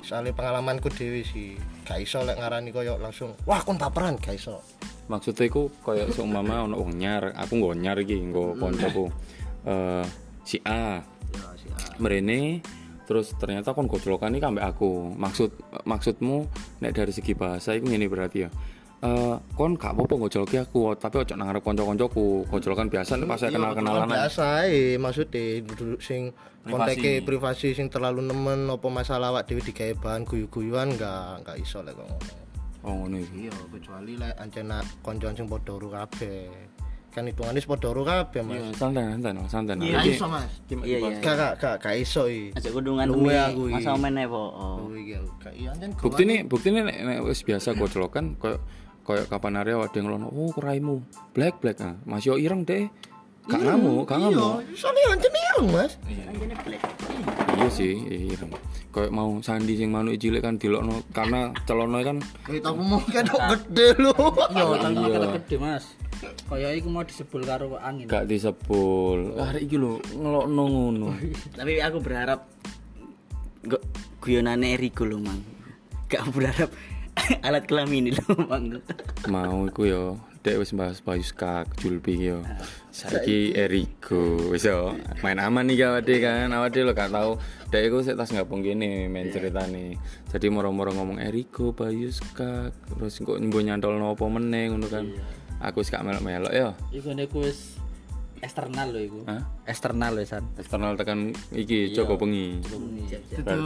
soalnya 0.06 0.38
pengalamanku 0.38 0.94
dhewe 0.94 1.26
sih 1.26 1.58
gak 1.82 1.98
iso 1.98 2.22
lek 2.22 2.38
ngarani 2.38 2.70
koyo 2.70 3.02
langsung 3.02 3.34
wah 3.50 3.66
kon 3.66 3.82
baperan. 3.82 4.22
Gak 4.22 4.38
iso. 4.38 4.62
Maksudnya 5.10 5.50
iku 5.50 5.74
koyo 5.82 6.06
seumpama 6.14 6.70
ono 6.70 6.78
wong 6.78 6.94
nyar, 7.02 7.34
aku 7.34 7.58
nggo 7.58 7.74
nyar 7.74 7.98
iki 8.06 8.22
nggo 8.22 8.54
koncoku. 8.62 9.10
Eh 9.66 10.06
si 10.46 10.62
A. 10.62 11.02
Mrene 11.98 12.62
terus 13.10 13.34
ternyata 13.34 13.74
kon 13.74 13.90
gojlokan 13.90 14.38
iki 14.38 14.46
ambek 14.46 14.78
aku. 14.78 15.18
Maksud 15.18 15.58
maksudmu 15.90 16.46
nek 16.86 16.94
dari 16.94 17.10
segi 17.10 17.34
bahasa 17.34 17.74
iku 17.74 17.90
ngene 17.90 18.06
berarti 18.06 18.46
ya. 18.46 18.54
Eh 19.00 19.36
kon 19.54 19.74
gak 19.74 19.96
apa-apa 19.96 20.16
gojloki 20.18 20.58
aku, 20.58 20.92
tapi 20.94 21.16
ojo 21.18 21.34
nang 21.34 21.48
ngarep 21.48 21.64
kanca-kancaku. 21.64 22.44
Gojlokan 22.46 22.88
biasa 22.88 23.16
nek 23.16 23.26
pas 23.26 23.40
saya 23.40 23.50
kenal-kenalan. 23.50 24.08
biasa 24.08 24.44
ae 24.62 24.96
maksudnya 24.96 25.40
duduk 25.64 26.00
sing 26.00 26.36
konteke 26.62 27.24
privasi 27.24 27.72
sing 27.72 27.88
terlalu 27.88 28.20
nemen 28.22 28.68
apa 28.68 28.84
masalah 28.86 29.32
awak 29.32 29.48
dhewe 29.48 29.62
digawe 29.62 29.96
bahan 29.96 30.22
guyu-guyuan 30.22 30.92
enggak 30.92 31.40
enggak 31.40 31.58
iso 31.58 31.80
lek 31.80 31.96
kok 31.96 32.06
ngono 32.06 32.34
Oh 32.80 32.94
ngono 32.94 33.16
iki. 33.18 33.48
iya 33.48 33.56
kecuali 33.68 34.14
lek 34.14 34.36
ancen 34.36 34.68
nak 34.68 34.84
koncoan 35.00 35.32
sing 35.34 35.48
padha 35.48 35.74
ro 35.74 35.88
kabeh 35.90 36.48
kan 37.10 37.24
hitungane 37.24 37.60
padha 37.60 37.90
ro 37.90 38.04
kabeh 38.04 38.40
mas 38.42 38.56
Iya, 38.56 38.72
santai 38.74 39.04
santai 39.10 39.32
no, 39.34 39.44
santai 39.48 39.74
no. 39.74 39.82
Iya, 39.82 40.00
iso 40.06 40.28
mas 40.28 40.52
Iya 40.70 40.98
iya. 41.00 41.10
gak 41.18 41.36
gak 41.36 41.54
gak 41.58 41.76
gak 41.80 41.96
iso 41.98 42.24
iki 42.24 42.52
Ajak 42.54 42.72
kudungan 42.74 43.08
iki. 43.10 43.64
masa 43.70 43.90
omen 43.94 44.20
po. 44.26 44.44
Oh. 44.52 44.76
Luwe 44.86 45.00
iki 45.02 45.14
aku 45.16 45.32
iya 45.50 45.70
ancen 45.72 45.90
Bukti 45.94 46.24
nih, 46.24 46.40
bukti 46.46 46.68
nih 46.70 46.84
nek, 46.84 47.20
wis 47.24 47.40
biasa 47.42 47.72
gojlokan 47.74 48.36
koyo 48.36 48.60
koyo 49.10 49.26
kapan 49.26 49.58
hari 49.58 49.74
ada 49.74 49.90
yang 49.98 50.06
ngelono, 50.06 50.30
oh 50.30 50.54
keraimu, 50.54 51.02
black 51.34 51.58
black 51.58 51.82
ah, 51.82 51.98
masih 52.06 52.38
yo 52.38 52.46
ireng 52.46 52.62
deh, 52.62 52.94
gak 53.50 53.58
ngamuk, 53.58 54.06
gak 54.06 54.22
ngamuk. 54.22 54.62
iya 54.62 54.78
soalnya 54.78 55.18
ancen 55.18 55.34
ireng 55.34 55.68
mas 55.74 55.94
Iya 57.60 57.68
sih, 57.74 57.92
iya, 58.06 58.38
ireng. 58.38 58.54
Koyo 58.94 59.10
mau 59.10 59.42
sandi 59.42 59.74
sing 59.82 59.90
manuk 59.90 60.14
cilik 60.22 60.46
kan 60.46 60.62
dilokno 60.62 61.02
karena 61.10 61.50
celono 61.66 61.98
kan 62.06 62.22
kita 62.46 62.70
mau 62.70 63.02
kedok 63.02 63.42
gede 63.50 63.88
lho 63.98 64.14
Iya, 64.54 64.64
tapi 64.78 65.10
kata 65.10 65.28
gede 65.42 65.56
Mas. 65.58 65.86
Kaya 66.46 66.72
iku 66.78 66.88
mau 66.94 67.02
disebul 67.02 67.42
karo 67.50 67.82
angin. 67.82 68.06
gak 68.06 68.30
disebul. 68.30 69.34
Arek 69.42 69.66
iki 69.66 69.76
lho 69.76 69.98
ngelokno 70.14 70.64
ngono. 70.70 71.08
Tapi 71.58 71.82
aku 71.82 71.98
berharap 72.00 72.46
guyonane 74.22 74.78
Eriko 74.78 75.04
lho, 75.04 75.18
Mang. 75.20 75.42
Gak 76.08 76.32
berharap 76.32 76.70
alat 77.48 77.64
kelamin 77.66 78.16
lho, 78.16 78.34
Mang. 78.48 78.82
Mau 79.30 79.66
iku 79.68 79.84
yo, 79.86 80.04
dek 80.42 80.60
wis 80.62 80.72
bahas 80.72 81.04
Bayu 81.04 81.24
Skak, 81.24 81.80
Julbi 81.80 82.18
yo. 82.20 82.44
Saiki 82.90 83.54
Eriko, 83.56 84.52
wis 84.52 84.66
yo. 84.66 84.96
Main 85.22 85.40
aman 85.40 85.68
nih 85.68 85.88
awake 85.88 86.24
kan, 86.24 86.52
awake 86.52 86.82
lo 86.84 86.96
gak 86.96 87.12
tau. 87.12 87.38
Dek 87.70 87.92
iku 87.92 88.02
sik 88.02 88.18
tas 88.18 88.32
ngapung 88.34 88.66
kene 88.66 89.08
main 89.12 89.30
ceritane. 89.30 90.00
Jadi 90.32 90.48
moro-moro 90.50 90.92
ngomong 90.96 91.22
Eriko, 91.22 91.76
Bayu 91.76 92.10
Skak, 92.10 92.74
terus 92.96 93.20
kok 93.22 93.38
nyembo 93.38 93.60
nyantolno 93.62 94.16
apa 94.16 94.26
meneh 94.28 94.72
ngono 94.72 94.88
kan. 94.88 95.06
Aku 95.60 95.84
sik 95.84 96.00
gak 96.00 96.06
melok-melok 96.08 96.54
yo. 96.56 96.70
Iku 96.96 97.12
niku 97.12 97.44
wis 97.44 97.76
eksternal 98.40 98.96
lho 98.96 99.00
iku. 99.04 99.20
Hah? 99.28 99.44
Eksternal 99.68 100.16
wisan. 100.16 100.48
Eksternal 100.56 100.96
tekan 100.96 101.36
iki 101.52 101.92
Joko 101.92 102.16
Bengi. 102.16 102.64
itu 103.30 103.60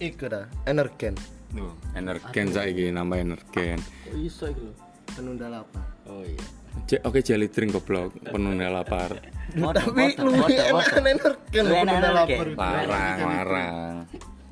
iku 0.00 0.24
dah 0.30 0.46
energen 0.64 1.18
Tuh, 1.50 1.72
energen 1.92 2.46
saiki 2.48 2.88
nambah 2.88 3.18
energen. 3.18 3.78
Kok 3.78 4.16
iso 4.16 4.46
iku 4.46 4.62
lho? 4.62 4.74
penunda 5.10 5.50
lapar 5.50 5.82
Oh 6.06 6.22
iya. 6.22 6.38
J- 6.86 7.02
Oke 7.02 7.18
jelly 7.20 7.46
drink 7.46 7.74
goblok, 7.74 8.14
penunda 8.24 8.70
lapar. 8.70 9.18
tapi 9.50 10.14
luwih 10.16 10.54
enakan 10.54 11.04
energen 11.08 11.36
penunda 11.66 12.08
lapar 12.14 12.46
energen. 12.46 12.54
larang 12.56 13.18
larang 13.20 13.94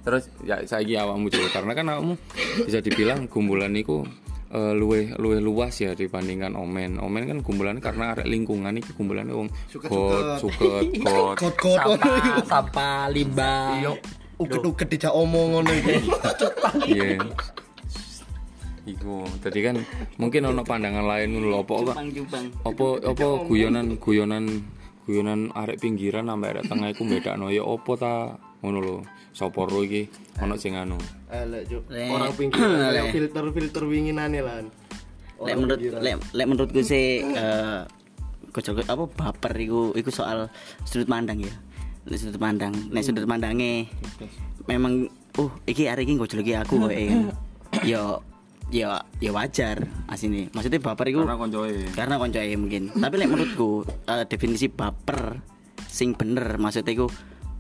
terus 0.00 0.26
ya 0.40 0.58
saiki 0.60 0.96
awakmu 0.96 1.28
juga 1.28 1.52
karena 1.52 1.72
kan 1.72 1.86
awakmu 1.88 2.14
bisa 2.60 2.80
dibilang 2.80 3.28
gumbulan 3.28 3.68
niku 3.68 4.02
eh, 4.48 4.72
luwih 4.72 5.14
luwih 5.14 5.38
luas 5.38 5.76
ya 5.76 5.92
dibandingkan 5.92 6.56
omen 6.56 6.96
omen 6.96 7.22
kan 7.24 7.38
gumbulannya 7.38 7.78
karena 7.78 8.16
arek 8.16 8.24
lingkungan 8.24 8.72
iki 8.74 8.90
gumbulannya 8.90 9.36
wong 9.36 9.48
got 9.78 10.40
suket 10.40 10.84
got 11.04 11.36
kot-kot 11.36 11.78
Sampah, 12.00 12.42
sampah, 12.42 13.00
limbah. 13.08 13.94
Uget-uget 14.38 14.88
dijak 14.88 15.12
omong 15.12 15.58
ngono 15.58 15.70
iki. 15.82 15.94
iya 16.88 17.18
iku 18.88 19.20
tadi 19.44 19.60
kan 19.60 19.76
mungkin 20.16 20.48
ono 20.48 20.64
pandangan 20.64 21.04
lain 21.04 21.36
ngono 21.36 21.60
apa 21.60 21.72
apa 21.76 21.92
Jupang-jupang. 21.92 22.44
apa 22.64 22.86
apa 23.04 23.26
guyonan 23.44 23.86
guyonan 24.00 24.44
guyonan 25.04 25.52
arek 25.52 25.76
pinggiran 25.84 26.24
sampai 26.24 26.56
arek 26.56 26.64
tengah 26.72 26.88
iku 26.96 27.04
bedakno 27.04 27.52
ya 27.52 27.62
apa 27.68 27.92
ta 28.00 28.12
ngono 28.64 28.78
lho 28.80 28.96
sapa 29.36 29.60
ro 29.68 29.84
iki 29.84 30.08
ono 30.40 30.56
sing 30.56 30.74
anu 30.74 30.96
Elek, 31.28 31.68
Cuk. 31.68 31.84
Lek. 31.92 32.08
Orang 32.08 32.32
pinggir 32.40 32.64
lek 32.64 33.12
filter-filter 33.12 33.84
winginane 33.84 34.40
lan. 34.40 34.64
Lek 35.44 35.54
menurut 35.60 35.78
lek, 36.00 36.14
lek 36.32 36.46
menurutku 36.48 36.80
sih 36.80 37.20
eh 37.20 37.84
apa 38.88 39.04
baper 39.06 39.52
iku 39.60 39.92
iku 39.92 40.08
soal 40.10 40.48
sudut 40.88 41.06
pandang 41.06 41.44
ya. 41.44 41.52
Lek 42.08 42.16
sudut 42.16 42.40
pandang, 42.40 42.72
nek 42.88 43.04
sudut 43.04 43.28
pandange 43.28 43.84
memang 44.64 45.08
uh 45.36 45.52
iki 45.68 45.88
hari 45.88 46.08
iki 46.08 46.16
gojloki 46.16 46.56
aku 46.56 46.88
kok. 46.88 46.92
Yo 47.90 48.24
yo 48.72 48.96
yo 49.20 49.30
wajar 49.32 49.84
asine. 50.08 50.48
Maksudnya 50.52 50.80
baper 50.80 51.12
iku 51.12 51.24
karena 51.24 51.36
koncoe. 51.40 51.72
karena 51.92 52.16
koncoe 52.16 52.52
mungkin. 52.56 52.92
Tapi 52.92 53.14
lek 53.16 53.28
menurutku 53.28 53.84
eh, 54.08 54.24
definisi 54.28 54.68
baper 54.72 55.40
sing 55.88 56.12
bener 56.16 56.60
maksudnya 56.60 56.92
iku 56.96 57.06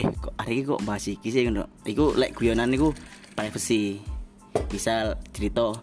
eh 0.00 0.08
kok 0.12 0.36
hari 0.36 0.64
ini 0.64 0.68
kok 0.68 0.84
bahas 0.84 1.04
iki 1.08 1.28
sih 1.28 1.48
ngono. 1.48 1.68
Iku 1.84 2.16
lek 2.16 2.36
guyonan 2.36 2.72
iku 2.72 2.92
privacy. 3.36 4.00
Bisa 4.68 5.16
cerita 5.32 5.76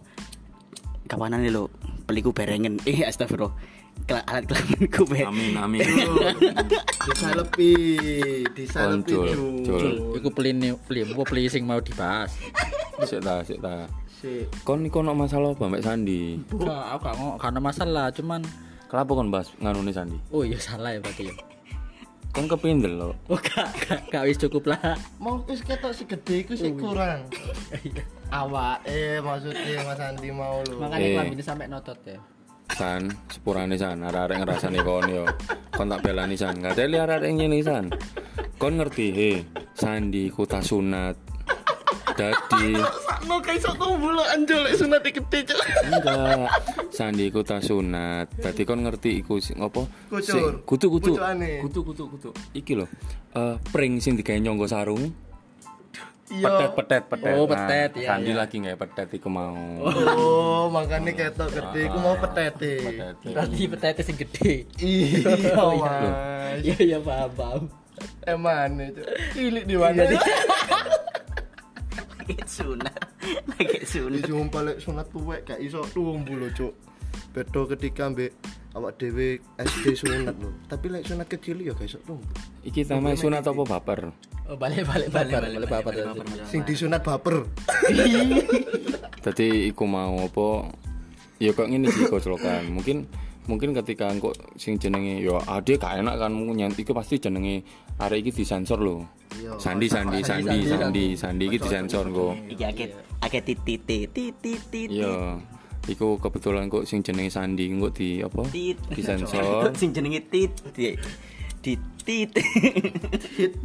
kapanan 1.05 1.41
nih 1.41 1.53
lo 1.53 1.69
beliku 2.05 2.33
berengen. 2.33 2.81
Eh 2.89 3.05
astagfirullah 3.05 3.53
Kela- 4.03 4.21
alat 4.25 4.45
kelaminku 4.45 5.01
be 5.07 5.23
amin 5.23 5.55
amin 5.55 5.81
Bisa 7.05 7.33
lebih, 7.33 8.45
bisa 8.53 8.85
lebih. 8.87 9.33
Cul. 9.63 10.13
Iku 10.13 10.29
peli 10.29 10.51
peli 10.79 10.99
apa 11.01 11.23
peli 11.23 11.47
sing 11.47 11.63
mau 11.63 11.79
dibahas. 11.79 12.35
sik 13.01 13.19
ta 13.19 13.41
sik 13.41 13.59
ta 13.59 13.89
Si 14.15 14.45
kon 14.61 14.79
iku 14.81 14.99
ono 14.99 15.11
masalah 15.11 15.51
apa 15.51 15.65
mbak 15.65 15.81
Sandi 15.81 16.39
Enggak, 16.47 16.83
aku 16.87 17.01
gak 17.01 17.15
ngomong 17.15 17.35
karena 17.35 17.59
masalah, 17.59 18.05
cuman 18.09 18.41
kenapa 18.85 19.11
kon 19.11 19.27
bahas 19.27 19.51
nganune 19.57 19.91
Sandi 19.91 20.15
oh 20.29 20.41
iya 20.41 20.55
salah 20.55 20.89
ya 20.89 20.99
berarti 20.99 21.27
ya. 21.27 21.35
kan 22.31 22.45
kepindel 22.45 22.93
lo 22.95 23.11
Oh 23.27 23.35
gak, 23.37 23.67
gak, 23.81 23.99
gak 24.07 24.23
wis 24.23 24.35
cukup 24.37 24.69
lah. 24.69 24.95
Mau 25.17 25.39
wis 25.45 25.59
ketok 25.59 25.91
si 25.91 26.03
gede 26.03 26.43
iku 26.43 26.51
sih 26.53 26.71
kurang. 26.71 27.27
Awak 28.31 28.83
eh 28.85 29.19
maksudnya 29.19 29.79
Mas 29.81 29.99
Andi 29.99 30.29
mau 30.29 30.59
lu. 30.61 30.79
Makanya 30.79 30.99
Eh. 31.01 31.13
kelambine 31.15 31.39
sampai 31.41 31.67
notot 31.67 31.95
ya. 32.03 32.19
San 32.73 33.13
sepurane 33.29 33.77
san 33.77 34.01
arek-arek 34.01 34.41
ngrasani 34.41 34.79
kon 34.81 35.05
yo. 35.05 35.25
Kon 35.75 35.91
tak 35.91 36.01
belani 36.01 36.35
san. 36.39 36.57
Gak 36.63 36.79
ada 36.79 37.05
arek 37.05 37.31
ngene 37.35 37.61
san. 37.61 37.93
Kon 38.57 38.79
ngerti 38.79 39.07
he 39.13 39.31
sandi 39.75 40.31
kuta 40.31 40.63
sunat. 40.63 41.15
Dadi. 42.15 42.79
Sakno 42.79 43.43
kayak 43.43 43.59
sok 43.59 43.75
kumpul 43.75 44.15
anjol 44.31 44.63
sunat 44.71 45.03
cok. 45.03 45.59
enggak. 45.91 46.47
Sandi 46.95 47.27
kuta 47.27 47.59
sunat. 47.59 48.31
Dadi 48.39 48.63
kon 48.63 48.87
ngerti 48.87 49.19
iku 49.19 49.37
sing 49.43 49.59
apa? 49.59 49.83
Kucur. 50.07 50.63
kutu 50.63 50.87
kutu 50.87 51.11
kutu 51.15 51.79
kutu 51.83 52.03
kutu 52.07 52.29
iki 52.55 52.79
lho. 52.79 52.87
Eh 53.35 53.59
pring 53.75 53.99
sing 53.99 54.15
digawe 54.15 54.39
nyonggo 54.39 54.63
sarung 54.63 55.24
Iya. 56.25 56.49
petet 56.49 56.71
petet 56.73 57.03
petet 57.05 57.33
Oh, 57.37 57.45
petet, 57.45 57.89
iya, 58.01 58.07
sandi 58.09 58.33
iya. 58.33 58.39
lagi 58.41 58.55
nggak 58.57 58.77
petet 58.81 59.07
iku 59.13 59.29
mau 59.29 59.53
Oh, 59.85 60.65
makanya 60.73 61.13
ketok 61.13 61.53
gede 61.53 61.81
iku 61.85 61.97
mau 62.01 62.17
petete. 62.17 62.73
Petet. 62.81 63.15
Berarti 63.29 63.61
petete 63.69 64.01
sing 64.01 64.17
gede. 64.17 64.53
Iya, 64.81 65.53
Mas. 65.53 66.65
Iya 66.65 66.77
iya 66.81 66.97
paham 66.97 67.29
paham. 67.37 67.63
Eman 68.25 68.71
itu. 68.81 69.01
Cilik 69.37 69.63
di 69.69 69.75
mana? 69.77 70.01
lagi 72.25 72.41
sunat 72.49 72.97
lagi 73.53 73.85
sunat 73.85 74.17
Dijumpa 74.17 74.59
lek 74.65 74.77
sunat 74.81 75.05
tuwek 75.13 75.45
gak 75.45 75.61
iso 75.61 75.85
tumbuh 75.93 76.33
lho, 76.33 76.49
Cuk. 76.57 76.73
Beda 77.37 77.61
ketika 77.77 78.09
mbek 78.09 78.33
awak 78.75 78.99
dhewe 78.99 79.39
SD 79.57 79.85
sunat 79.95 80.35
lho. 80.35 80.51
Tapi 80.67 80.85
lek 80.91 81.07
sunat 81.07 81.27
kecil 81.31 81.63
ya 81.63 81.73
iso 81.79 81.97
tumbuh. 82.03 82.27
iki 82.67 82.83
tamai 82.83 83.15
sunat 83.15 83.45
apa 83.47 83.63
baper 83.63 84.11
Oh 84.45 84.53
balik 84.59 84.85
balik 84.85 85.09
balik 85.09 85.33
balik 85.41 85.69
bapak 85.71 85.93
Sing 86.45 86.61
disunat 86.61 87.01
baper. 87.01 87.49
Tadi 89.25 89.73
iku 89.73 89.89
mau 89.89 90.21
apa? 90.21 90.69
Ya 91.41 91.49
kok 91.57 91.65
ngene 91.65 91.89
sih 91.89 92.05
koclokan. 92.05 92.69
Mungkin 92.69 93.09
mungkin 93.49 93.73
ketika 93.73 94.05
engko 94.13 94.37
sing 94.53 94.77
jenenge 94.77 95.21
ya 95.21 95.41
ade 95.49 95.81
gak 95.81 95.97
enak 96.01 96.17
kan 96.21 96.33
nyanti 96.33 96.85
iku 96.85 96.93
pasti 96.93 97.17
jenenge 97.17 97.65
arek 97.97 98.21
iki 98.21 98.45
disensor 98.45 98.77
lho. 98.77 99.01
Sandi 99.57 99.89
sandi 99.89 100.21
sandi 100.21 100.61
sandi 100.69 101.05
sandi 101.17 101.43
iki 101.49 101.57
disensor 101.57 102.05
engko. 102.05 102.37
iki 102.45 102.63
akeh 102.69 102.87
akeh 103.25 103.41
titit 103.41 103.81
titit 103.87 104.35
titit 104.37 104.89
Ya 104.93 105.41
iku 105.85 106.17
kebetulan 106.17 106.65
kok 106.67 106.89
sing 106.89 107.05
jenenge 107.05 107.29
sandi 107.29 107.69
engko 107.69 107.93
di 107.93 108.21
apa? 108.21 108.41
tit. 108.49 108.77
Disensor. 108.89 109.69
sing 109.79 109.93
jenenge 109.93 110.25
tit 110.29 110.51
di 110.73 110.97
di 111.61 111.73
tit. 112.05 112.29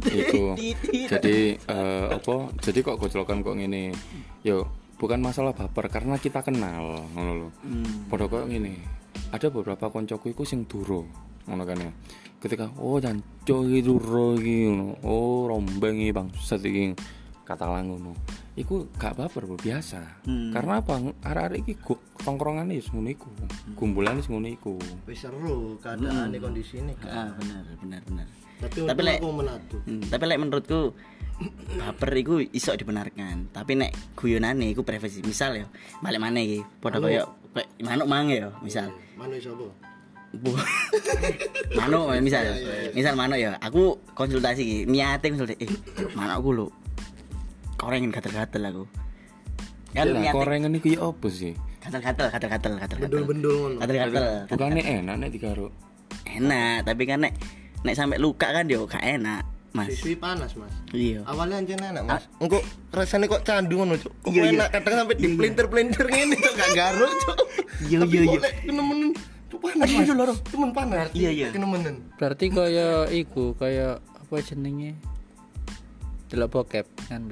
Iku. 0.05 0.57
Jadi 1.13 1.37
eh, 1.57 2.05
apa? 2.09 2.35
Jadi 2.61 2.79
kok 2.81 2.97
gojlokan 2.97 3.41
kok 3.41 3.55
ngene. 3.57 3.93
Yo 4.45 4.69
bukan 5.01 5.17
masalah 5.17 5.53
baper 5.57 5.89
karena 5.89 6.17
kita 6.21 6.45
kenal 6.45 7.05
ngono 7.17 7.31
lho. 7.37 7.49
Padha 8.09 8.25
kok 8.29 8.45
ngene. 8.49 8.77
Ada 9.33 9.49
beberapa 9.49 9.89
koncoku 9.89 10.33
iku 10.33 10.43
sing 10.45 10.65
duro 10.65 11.05
ngono 11.49 11.63
kan 11.65 11.77
ya. 11.77 11.91
Ketika 12.41 12.73
oh 12.81 12.97
janco 12.97 13.65
iki 13.65 13.81
duro 13.85 14.37
iki 14.37 14.69
ngono. 14.69 15.01
Oh 15.05 15.49
rombeng 15.49 15.97
iki 16.01 16.13
bangsat 16.13 16.61
iki. 16.65 16.93
Kata 17.45 17.65
ngono 17.69 18.40
iku 18.53 18.91
gak 18.95 19.15
baper 19.15 19.47
bro. 19.47 19.55
Biasa. 19.55 20.23
Karena 20.25 20.79
apa? 20.79 20.99
Arek-arek 21.23 21.59
iki 21.61 21.73
go- 21.77 22.03
tongkrongane 22.19 22.75
wis 22.75 22.91
ngono 22.91 23.09
iku. 23.09 23.27
Gumbulane 23.73 24.19
wis 24.19 24.27
ngono 24.27 24.47
iku. 24.47 24.75
Wis 25.07 25.19
seru 25.19 25.79
keadaane 25.79 26.35
kondisine 26.35 26.91
kan. 26.99 27.09
ah 27.09 27.29
benar 27.35 27.63
benar 27.79 28.01
benar 28.03 28.27
Tapi 28.61 28.77
Tapi 28.85 29.01
lek- 29.01 29.21
menadu. 29.23 29.77
Hmm, 29.87 30.03
tapi 30.05 30.23
lek 30.25 30.37
menurutku 30.37 30.93
baper 31.73 32.11
iku 32.13 32.43
iso 32.43 32.75
dibenarkan. 32.75 33.49
Tapi 33.49 33.73
nek 33.73 33.91
guyonane 34.13 34.69
iku 34.69 34.83
privasi 34.83 35.23
misal 35.23 35.57
ya 35.57 35.65
balik 35.99 36.21
mana 36.21 36.37
iki 36.37 36.61
padha 36.77 37.01
koyo 37.01 37.25
kayak 37.55 37.67
manuk 37.81 38.05
mange 38.05 38.35
ya 38.37 38.51
misal. 38.61 38.91
Manu 39.17 39.39
sapa? 39.41 39.65
Bu. 40.31 40.51
manuk 41.79 42.13
misal. 42.21 42.43
Misal 42.93 43.15
manuk 43.15 43.39
ya 43.39 43.57
aku 43.57 43.97
konsultasi 44.13 44.61
iki. 44.61 44.77
Niate 44.85 45.33
konsultasi 45.33 45.57
eh 45.65 45.71
manukku 46.13 46.51
lho 46.53 46.67
korengin 47.81 48.13
gatel-gatel 48.13 48.61
aku 48.63 48.83
kan 49.91 50.05
lah 50.07 50.21
niate 50.21 50.31
korengan 50.31 50.71
iki 50.71 50.95
ya 50.95 51.03
apa 51.03 51.27
sih 51.27 51.53
gatel-gatel 51.81 52.27
gatel-gatel 52.29 52.73
gatel-gatel 52.77 53.09
Bendul-bendul 53.09 53.53
ngono. 53.57 53.77
gatel-gatel 53.81 54.25
bukannya 54.47 54.83
enak 55.01 55.15
nek 55.17 55.29
digaro 55.33 55.67
enak 56.23 56.85
tapi 56.85 57.03
kan 57.03 57.19
nek 57.25 57.33
nek 57.81 57.95
sampai 57.97 58.21
luka 58.21 58.47
kan 58.47 58.69
yo 58.69 58.85
gak 58.85 59.01
enak 59.01 59.41
mas 59.71 59.87
Siswi 59.89 60.13
panas, 60.13 60.51
Mas. 60.53 60.69
iya 60.91 61.23
Awalnya 61.23 61.63
anjir 61.63 61.79
enak, 61.79 62.03
Mas. 62.03 62.27
Engko 62.37 62.59
rasanya 62.91 63.31
kok 63.31 63.47
candu 63.47 63.79
ngono, 63.79 63.95
Cuk. 63.95 64.11
Kok 64.19 64.27
Iya, 64.27 64.41
iya. 64.43 64.51
enak 64.51 64.67
kadang 64.67 64.95
sampai 64.99 65.15
diplinter-plinter 65.15 66.05
ngene, 66.11 66.35
Cuk, 66.35 66.53
gak 66.59 66.71
garuk, 66.75 67.11
Cuk. 67.23 67.37
Iya, 67.87 68.03
iya, 68.03 68.19
iya. 68.27 68.39
lek 68.43 68.53
kenemenen, 68.67 69.15
Cuk, 69.47 69.59
panas, 69.63 69.87
Mas. 69.87 70.39
Temen 70.43 70.69
panas. 70.75 71.07
Iya, 71.15 71.31
iya. 71.31 71.47
Kenemenen. 71.55 72.03
Berarti 72.19 72.51
kaya 72.51 73.07
iku 73.07 73.55
kaya 73.55 74.03
apa 74.03 74.43
jenenge? 74.43 74.99
Delok 76.27 76.51
bokep 76.51 76.91
kan 77.07 77.31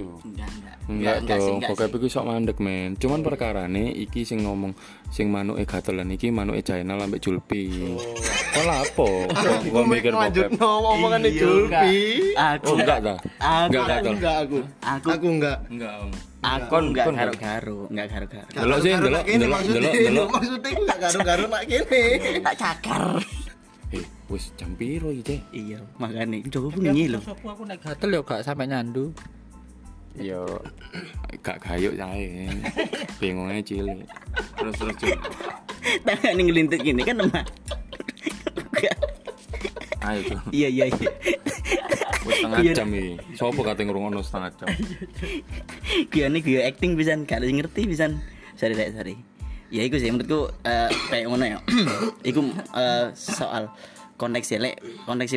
tuh. 0.00 0.08
tuh 0.10 0.18
enggak 0.24 0.48
enggak 0.50 0.76
Enggak 0.88 1.14
enggak 1.20 1.38
pokoknya 1.68 1.86
sih. 1.86 1.96
iki 1.96 2.08
sok 2.08 2.24
mandek 2.24 2.58
men. 2.58 2.90
Cuman 2.96 3.20
perkarane 3.20 3.84
iki 3.92 4.20
sing 4.22 4.42
ngomong 4.42 4.72
sing 5.08 5.28
manuke 5.28 5.62
gatelan 5.62 6.08
iki 6.08 6.28
manuke 6.28 6.60
Jainal 6.60 6.98
ambek 6.98 7.20
Julpi. 7.20 7.68
Kok 8.50 8.64
lapo? 8.64 9.08
Kok 9.30 9.60
kok 9.70 9.84
mikir 9.86 10.12
bokep? 10.12 10.48
Iya, 10.50 11.30
Julpi. 11.36 11.98
aku 12.34 12.64
Oh 12.64 12.74
enggak 12.74 12.98
dah. 13.00 13.18
Aku 13.38 13.68
Enggak 13.68 13.80
Aku 13.80 13.90
gatel. 13.92 14.12
enggak 14.12 14.36
aku. 14.40 14.58
Aku 14.82 15.26
enggak. 15.28 15.58
Enggak, 15.68 15.92
Om. 16.00 16.10
aku 16.40 16.74
enggak 16.80 17.06
garu-garu 17.06 17.78
enggak 17.92 18.06
garu-garu 18.08 18.48
Delok 18.50 18.78
sih, 18.80 18.90
Garuk-garuk 18.90 19.24
delok, 19.28 19.60
delok, 19.60 19.60
delok, 19.60 19.92
delok. 19.94 20.28
Maksudnya 20.32 20.70
enggak 20.74 20.98
garuk-garuk 20.98 21.48
nak 21.48 21.62
kene. 21.64 22.02
tak 22.48 22.54
cakar 22.56 23.02
Eh, 23.90 24.04
wis 24.26 24.44
jam 24.54 24.70
piro 24.72 25.10
iki, 25.10 25.42
iya 25.50 25.82
makanya 25.98 26.38
coba 26.48 26.70
bunyi 26.70 27.10
loh 27.10 27.18
Aku 27.20 27.44
aku 27.44 27.62
nek 27.66 27.78
gatel 27.78 28.14
yo 28.14 28.22
gak 28.22 28.40
sampai 28.40 28.64
nyandu. 28.64 29.10
Yo 30.14 30.42
gak 31.44 31.60
gayuk 31.60 31.94
cae. 31.94 32.48
Bingungnya 33.20 33.60
cilik. 33.60 34.02
Terus 34.56 34.74
terus 34.76 34.94
Cuk. 34.96 35.18
tangan 36.02 36.36
yang 36.36 36.46
ngelintik 36.46 36.80
gini 36.80 37.00
kan 37.00 37.16
lemah 37.16 37.44
Ayo, 40.00 40.20
Cuk. 40.26 40.40
iya 40.50 40.68
iya 40.68 40.84
iya 40.88 41.10
Wis 42.20 42.36
setengah 42.36 42.58
Iya. 42.60 42.72
jam 42.74 42.88
iki. 42.90 43.16
Sopo 43.32 43.60
kate 43.60 43.84
ngrungokno 43.84 44.20
setengah 44.20 44.50
jam? 44.54 44.68
gue 46.06 46.24
nih 46.26 46.40
gue 46.40 46.60
acting 46.62 46.92
bisa 46.94 47.16
gak 47.18 47.40
ada 47.40 47.46
ngerti 47.46 47.84
bisa 47.84 48.08
sorry 48.54 48.74
Rek, 48.74 48.92
sorry 48.92 49.14
ya 49.68 49.82
itu 49.82 49.96
sih 49.96 50.10
menurutku 50.10 50.50
eh, 50.62 50.88
kayak 51.08 51.26
ngono 51.26 51.44
ya 51.46 51.58
itu 52.28 52.40
eh, 52.74 53.06
soal 53.14 53.70
koneksi 54.16 54.54
lek 54.58 54.76
koneksi 55.04 55.36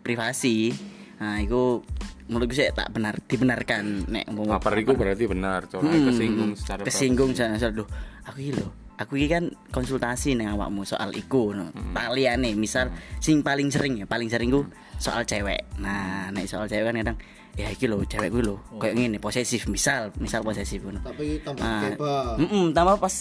privasi 0.00 0.72
nah 1.16 1.38
itu 1.38 1.84
menurutku 2.24 2.56
sih 2.56 2.68
tak 2.72 2.88
benar 2.90 3.20
dibenarkan. 3.28 4.08
Nek 4.08 4.32
Baper 4.32 4.80
iku 4.80 4.96
berarti 4.96 5.28
benar, 5.28 5.68
Cuk. 5.68 5.84
Hmm, 5.84 6.08
Kesinggung 6.08 6.50
secara 6.56 6.80
kesinggung 6.84 7.30
sana 7.36 7.60
duh 7.70 7.84
aku 8.24 8.40
iki 8.40 8.52
lho 8.56 8.68
aku 8.94 9.18
iki 9.18 9.28
kan 9.28 9.44
konsultasi 9.74 10.38
nih 10.38 10.54
awakmu 10.54 10.86
soal 10.86 11.10
iku 11.12 11.50
no. 11.50 11.68
tak 11.92 12.14
liyane 12.14 12.54
misal 12.54 12.88
sing 13.18 13.42
paling 13.42 13.68
sering 13.68 13.98
ya 14.00 14.06
paling 14.06 14.30
sering 14.30 14.48
ku 14.54 14.64
soal 15.02 15.26
cewek. 15.26 15.66
Nah 15.82 16.30
nek 16.30 16.46
soal 16.46 16.70
cewek 16.70 16.86
kan 16.88 16.96
kadang 17.02 17.18
ya 17.58 17.68
iki 17.70 17.90
lho 17.90 18.02
cewek 18.06 18.30
gue 18.30 18.42
lho 18.46 18.56
kayak 18.78 18.94
ngene 18.94 19.18
posesif 19.18 19.66
misal 19.66 20.14
misal 20.22 20.46
posesif 20.46 20.80
ngono. 20.80 21.02
Tapi 21.02 21.42
tambah 21.42 21.62
Ah, 21.62 21.82
keba. 21.90 22.14
Mm 22.38 22.70
tambah 22.72 22.96
pas 23.02 23.14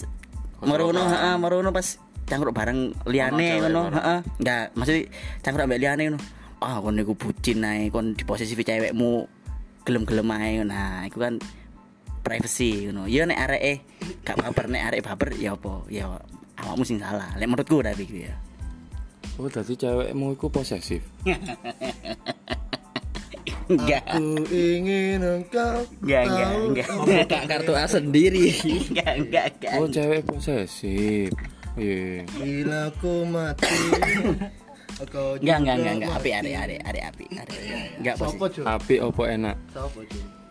marono 0.64 1.02
heeh 1.02 1.36
marono 1.42 1.70
pas 1.74 1.98
cangkruk 2.24 2.54
bareng 2.56 2.94
cewek 3.10 3.60
ngono 3.66 3.90
heeh. 3.92 4.20
Enggak 4.40 4.64
maksudnya 4.78 5.02
cangkruk 5.42 5.66
ambek 5.66 5.80
liyane 5.82 6.02
ngono 6.14 6.20
ah 6.64 6.80
kon 6.80 6.96
niku 6.96 7.14
bucin 7.20 7.62
ae 7.68 7.92
kon 7.92 8.16
diposesif 8.16 8.56
cewekmu 8.56 9.28
gelem-gelem 9.84 10.30
ae 10.32 10.64
nah 10.64 11.04
iku 11.04 11.20
kan 11.20 11.36
privacy 12.24 12.88
ngono 12.88 13.04
ya 13.12 13.28
nek 13.28 13.40
areke 13.44 13.74
gak 14.24 14.40
baper 14.40 14.72
nek 14.72 14.84
arek 14.88 15.02
baper 15.04 15.36
ya 15.36 15.60
apa 15.60 15.84
ya 15.92 16.08
awakmu 16.64 16.88
sing 16.88 17.04
salah 17.04 17.36
lek 17.36 17.52
menurutku 17.52 17.84
tapi 17.84 18.08
iku 18.08 18.18
ya 18.32 18.36
Oh, 19.34 19.50
dadi 19.50 19.74
cewekmu 19.74 20.38
iku 20.38 20.46
posesif. 20.54 21.02
enggak 23.64 24.06
Aku 24.06 24.46
ingin 24.54 25.26
engkau 25.26 25.82
enggak 26.06 26.22
enggak 26.30 26.50
enggak 26.54 26.88
Buka 27.02 27.40
kartu 27.50 27.74
A 27.74 27.90
sendiri. 27.90 28.54
enggak 28.94 29.14
enggak 29.26 29.46
enggak 29.58 29.74
Oh, 29.82 29.90
cewek 29.90 30.22
posesif. 30.30 31.34
Iya. 31.74 32.30
Bila 32.30 32.94
aku 32.94 33.26
mati. 33.26 33.74
Enggak 35.12 35.58
enggak 35.64 35.76
enggak 35.80 35.94
enggak 36.00 36.12
api 36.16 36.30
arek 36.32 36.56
arek 36.56 36.80
arek 36.86 37.04
api 37.12 37.26
arek 37.36 37.60
enggak 38.00 38.16
posesif 38.16 38.40
Cuk? 38.40 38.66
Api 38.66 38.96
opo 39.04 39.24
enak? 39.28 39.56
Sopo, 39.74 40.00
Cuk? 40.08 40.44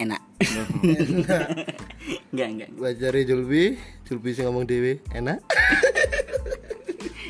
enak. 0.00 0.22
Enggak 2.32 2.48
enggak 2.48 2.70
Wajari 2.80 3.22
Julbi, 3.28 3.76
Julbi 4.08 4.32
sing 4.32 4.48
ngomong 4.48 4.64
dewe, 4.64 5.04
enak. 5.12 5.44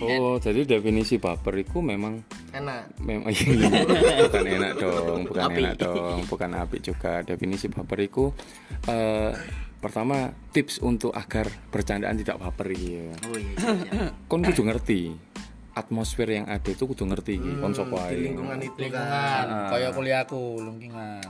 Oh, 0.00 0.40
jadi 0.40 0.64
definisi 0.64 1.20
baper 1.20 1.60
iku 1.60 1.84
memang 1.84 2.24
enak. 2.56 2.88
Memang 3.04 3.28
bukan 4.30 4.44
enak 4.48 4.72
dong 4.80 5.20
bukan 5.28 5.42
Apik. 5.44 5.60
enak 5.60 5.74
dong 5.76 6.18
bukan 6.24 6.50
apik 6.56 6.80
juga. 6.80 7.20
Definisi 7.20 7.68
baper 7.68 8.08
itu 8.08 8.32
eh, 8.88 9.36
pertama 9.80 10.28
tips 10.52 10.84
untuk 10.84 11.16
agar 11.16 11.48
bercandaan 11.72 12.20
tidak 12.20 12.36
baper 12.36 12.68
ya 12.76 12.76
oh 12.76 13.32
iya, 13.32 13.56
iya, 13.56 13.72
iya. 13.88 14.08
kon 14.28 14.44
kudu 14.44 14.68
ngerti 14.68 15.16
atmosfer 15.80 16.28
yang 16.28 16.46
ada 16.46 16.68
itu 16.68 16.84
kudu 16.84 17.08
ngerti 17.08 17.40
iki 17.40 17.50
kon 17.56 17.72
sapa 17.72 18.12
di 18.12 18.20
ae 18.20 18.24
lingkungan 18.28 18.58
itu 18.60 18.76
lingkungan. 18.76 19.08
kan. 19.08 19.46
Kaya 19.72 19.88
kuliahku 19.96 20.40
lingkungan. 20.60 21.24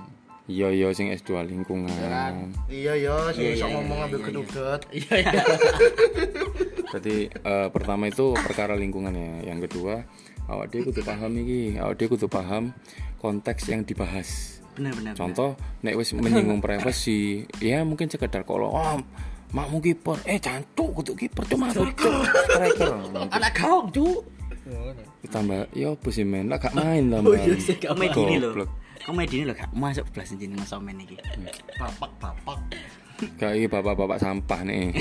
Iya 0.50 0.68
iya 0.74 0.88
sing 0.90 1.14
S2 1.14 1.46
lingkungan. 1.46 2.50
Iya 2.66 2.92
iya 2.98 3.14
sing 3.30 3.46
Iya, 3.46 3.50
iso 3.54 3.66
iya, 3.70 3.74
ngomong 3.78 3.98
iya, 4.02 4.06
ambil 4.10 4.18
iya, 4.18 4.26
kedudet 4.26 4.80
iya 4.98 5.14
iya. 5.22 5.42
Berarti 6.90 7.16
eh, 7.30 7.68
pertama 7.70 8.04
itu 8.10 8.34
perkara 8.34 8.74
lingkungan 8.74 9.14
ya. 9.14 9.54
Yang 9.54 9.70
kedua, 9.70 10.02
awak 10.50 10.74
dia 10.74 10.82
kudu 10.82 11.06
paham 11.06 11.30
iki, 11.38 11.78
awak 11.78 11.94
dia 12.02 12.06
kudu 12.10 12.26
paham 12.26 12.74
konteks 13.22 13.70
yang 13.70 13.86
dibahas. 13.86 14.58
bener 14.70 14.94
bener 14.96 15.12
bener. 15.12 15.18
Contoh, 15.18 15.50
nek 15.82 15.98
wis 15.98 16.14
menyinggung 16.14 16.62
privasi, 16.62 17.44
ya 17.58 17.82
mungkin 17.82 18.06
sekedar 18.06 18.46
kalau 18.46 18.70
oh, 18.70 18.96
makmu 19.50 19.82
kiper, 19.82 20.18
eh 20.24 20.38
cancuk 20.38 21.02
kudu 21.02 21.12
kiper 21.18 21.42
cuma 21.50 21.74
cuk, 21.74 21.90
striker. 21.90 22.94
anak 23.34 23.52
gaung 23.54 23.90
cu 23.90 24.22
Ditambah, 25.20 25.60
ya 25.74 25.88
apa 25.92 26.08
sih 26.08 26.24
men, 26.24 26.46
lah 26.48 26.58
gak 26.58 26.74
main 26.74 27.10
tambah. 27.10 27.36
komedi 27.82 28.20
ini 28.26 28.36
loh 28.38 28.52
Goblok. 28.54 28.70
komedi 29.04 29.34
ini 29.40 29.44
loh 29.50 29.54
gak 29.58 29.70
masuk 29.74 30.06
belas 30.14 30.28
jadi 30.32 30.54
mas 30.54 30.72
Omen 30.72 30.96
ini 31.02 31.16
bapak 31.78 32.10
bapak 32.22 32.58
Kayak 33.36 33.54
iki 33.60 33.66
bapak-bapak 33.68 34.16
sampah 34.16 34.60
nih. 34.64 34.96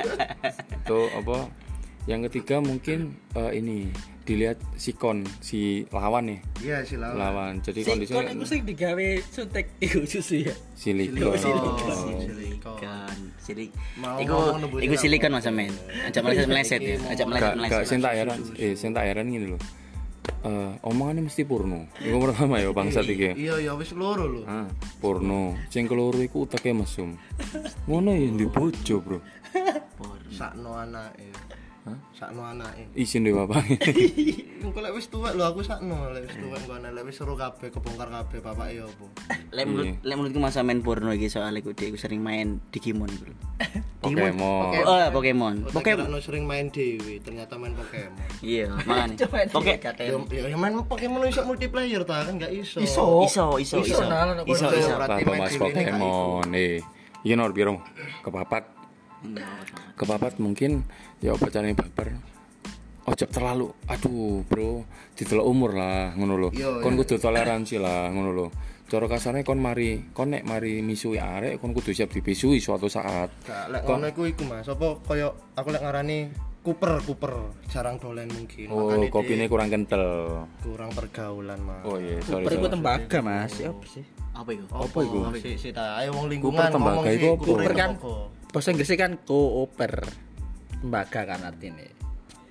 Tuh 0.88 1.12
apa? 1.12 1.44
Yang 2.04 2.20
ketiga 2.28 2.60
mungkin 2.60 3.16
eh, 3.32 3.52
ini 3.56 3.88
dilihat 4.24 4.56
sikon 4.80 5.24
si 5.44 5.84
lawan 5.92 6.24
nih, 6.32 6.40
iya 6.64 6.80
sih 6.80 6.96
lawan 6.96 7.16
lawan. 7.16 7.52
Jadi 7.60 7.80
kon 7.84 8.00
kondisinya 8.00 8.32
iku 8.32 8.44
sing 8.48 8.60
digawe 8.64 9.08
suntik 9.28 9.66
iku 9.84 10.00
susu 10.08 10.48
ya 10.48 10.54
silikon. 10.76 11.36
silikon 11.36 13.16
silik 13.44 13.70
Mau 14.00 14.16
iku 14.16 14.36
iku 14.80 14.94
silikon 14.96 15.36
mas 15.36 15.44
Omen 15.44 15.68
ajak 16.08 16.24
meleset 16.24 16.48
meleset 16.48 16.80
ya 16.80 16.96
ajak 17.12 17.26
meleset 17.28 17.44
Gak, 17.44 17.52
gak 17.52 17.56
meleset 17.60 17.84
sing 17.84 18.00
tak 18.00 18.14
heran, 18.16 18.38
eh 18.56 18.72
sing 18.72 18.90
tak 18.96 19.04
heran 19.04 19.26
gini 19.28 19.46
loh. 19.52 19.60
Eh, 20.44 20.72
omongannya 20.84 21.24
mesti 21.24 21.44
purno. 21.44 21.88
Iku 22.00 22.16
pertama 22.20 22.60
ya 22.60 22.68
bangsat 22.72 23.04
iki. 23.08 23.32
iya 23.36 23.60
iya 23.60 23.72
wis 23.76 23.92
loro 23.96 24.24
lho 24.24 24.42
Ah, 24.44 24.68
purno. 25.00 25.56
Sing 25.72 25.84
keloro 25.84 26.16
iku 26.20 26.44
utake 26.48 26.72
mesum. 26.72 27.16
Ngono 27.88 28.12
ya 28.12 28.28
di 28.28 28.44
bojo, 28.48 28.96
Bro. 29.04 29.20
sakno 30.32 30.74
anake 30.76 31.28
sakno 32.16 32.42
anake. 32.48 32.88
Isin 32.96 33.28
deh 33.28 33.36
bapak. 33.36 33.60
engko 34.64 34.78
lek 34.80 34.92
wis 34.96 35.12
tuwek 35.12 35.36
lho 35.36 35.44
aku 35.44 35.60
sakno 35.60 36.08
lek 36.16 36.24
wis 36.24 36.36
tuwek 36.40 36.58
engko 36.64 36.80
lek 36.80 37.04
wis 37.04 37.16
seru 37.20 37.36
kabeh 37.36 37.68
kebongkar 37.68 38.08
kabeh 38.08 38.40
bapak 38.40 38.72
ya 38.72 38.88
apa. 38.88 39.06
Lek 39.52 39.64
menurut 39.68 39.92
lek 40.00 40.14
menurutku 40.16 40.40
mas 40.40 40.56
Omen 40.56 40.80
porno 40.80 41.12
iki 41.12 41.28
soalnya 41.28 41.60
iku 41.60 41.76
dia 41.76 41.92
iku 41.92 42.00
sering 42.00 42.24
main 42.24 42.64
Digimon 42.72 43.12
iku 43.12 43.24
lho 43.28 43.36
Pokemon. 44.04 44.72
oh 44.84 44.96
Pokemon. 45.12 45.54
Pokemon 45.68 45.72
Pokemon. 45.72 46.06
no 46.12 46.18
sering 46.20 46.44
main 46.44 46.68
dewe 46.68 47.20
ternyata 47.24 47.56
main 47.56 47.72
Pokemon. 47.72 48.28
Iya 48.44 48.68
makanya. 48.88 49.16
Poke 49.48 49.80
ya, 49.80 49.92
ya, 49.96 50.44
ya 50.52 50.56
main 50.56 50.76
Pokemon 50.84 51.24
iso 51.28 51.44
multiplayer 51.44 52.04
ta 52.04 52.24
kan 52.24 52.36
gak 52.36 52.52
iso. 52.52 52.80
Iso. 52.80 53.24
iso 53.24 53.56
iso 53.60 53.80
iso 53.80 54.04
nah, 54.04 54.32
nah, 54.32 54.44
iso 54.44 54.68
Iso, 54.68 54.76
iso 54.76 54.96
main 55.00 55.40
Mas 55.40 55.56
Pokemon. 55.56 56.48
Eh, 56.52 56.80
iya 57.24 57.34
nor 57.36 57.56
biro. 57.56 57.80
Kepapat. 58.20 58.73
Kepapat 59.94 60.38
mungkin 60.42 60.84
ya 61.18 61.34
apa 61.34 61.48
caranya 61.48 61.80
baper. 61.80 62.14
Ojo 63.04 63.28
terlalu, 63.28 63.68
aduh 63.84 64.40
bro, 64.48 64.80
didelok 65.12 65.44
umur 65.44 65.76
lah, 65.76 66.16
ngono 66.16 66.40
lho. 66.40 66.48
Iya, 66.56 66.80
Kon 66.80 66.96
kudu 66.96 67.20
toleransi 67.20 67.76
lah, 67.76 68.08
ngono 68.08 68.30
lho. 68.32 68.46
Cara 68.88 69.04
kasarnya 69.04 69.44
kon 69.44 69.60
mari, 69.60 70.08
kon 70.16 70.32
nek 70.32 70.48
mari 70.48 70.80
misui 70.80 71.20
arek, 71.20 71.60
kon 71.60 71.76
kudu 71.76 71.92
siap 71.92 72.08
dipisui 72.08 72.64
suatu 72.64 72.88
saat. 72.88 73.28
Gak, 73.44 73.68
lek 73.68 73.84
ngono 73.84 74.08
iku 74.08 74.24
iku 74.24 74.48
Mas. 74.48 74.72
Apa 74.72 75.04
kaya 75.04 75.28
aku 75.52 75.68
lek 75.68 75.84
ngarani 75.84 76.32
Cooper, 76.64 77.04
Cooper 77.04 77.32
jarang 77.68 78.00
dolen 78.00 78.24
mungkin. 78.32 78.72
Oh, 78.72 78.88
Makanya 78.88 79.12
kopine 79.12 79.44
kurang 79.52 79.68
kental. 79.68 80.04
kurang 80.64 80.88
pergaulan, 80.96 81.60
Mas. 81.60 81.84
Oh 81.84 82.00
iya, 82.00 82.24
sorry. 82.24 82.48
Iku 82.48 82.56
sorry. 82.56 82.72
tembaga 82.72 83.18
mas 83.20 83.52
ya 83.60 83.68
apa 83.68 83.84
sih 83.84 84.04
apa 84.32 84.48
iku 84.50 84.64
Apa 84.72 84.98
iku? 85.04 85.16
Si 85.44 85.60
si 85.60 85.68
ta, 85.76 86.00
ayo 86.00 86.16
wong 86.16 86.32
lingkungan 86.32 86.56
Cooper 86.56 86.72
tembaga 86.72 87.08
apa? 87.12 87.28
Cooper 87.36 87.72
kan? 87.76 87.90
Bahasa 88.54 88.70
Inggrisnya 88.70 88.98
kan 89.02 89.12
cooper. 89.26 90.06
Tembaga 90.78 91.20
kan 91.26 91.42
artinya. 91.42 91.82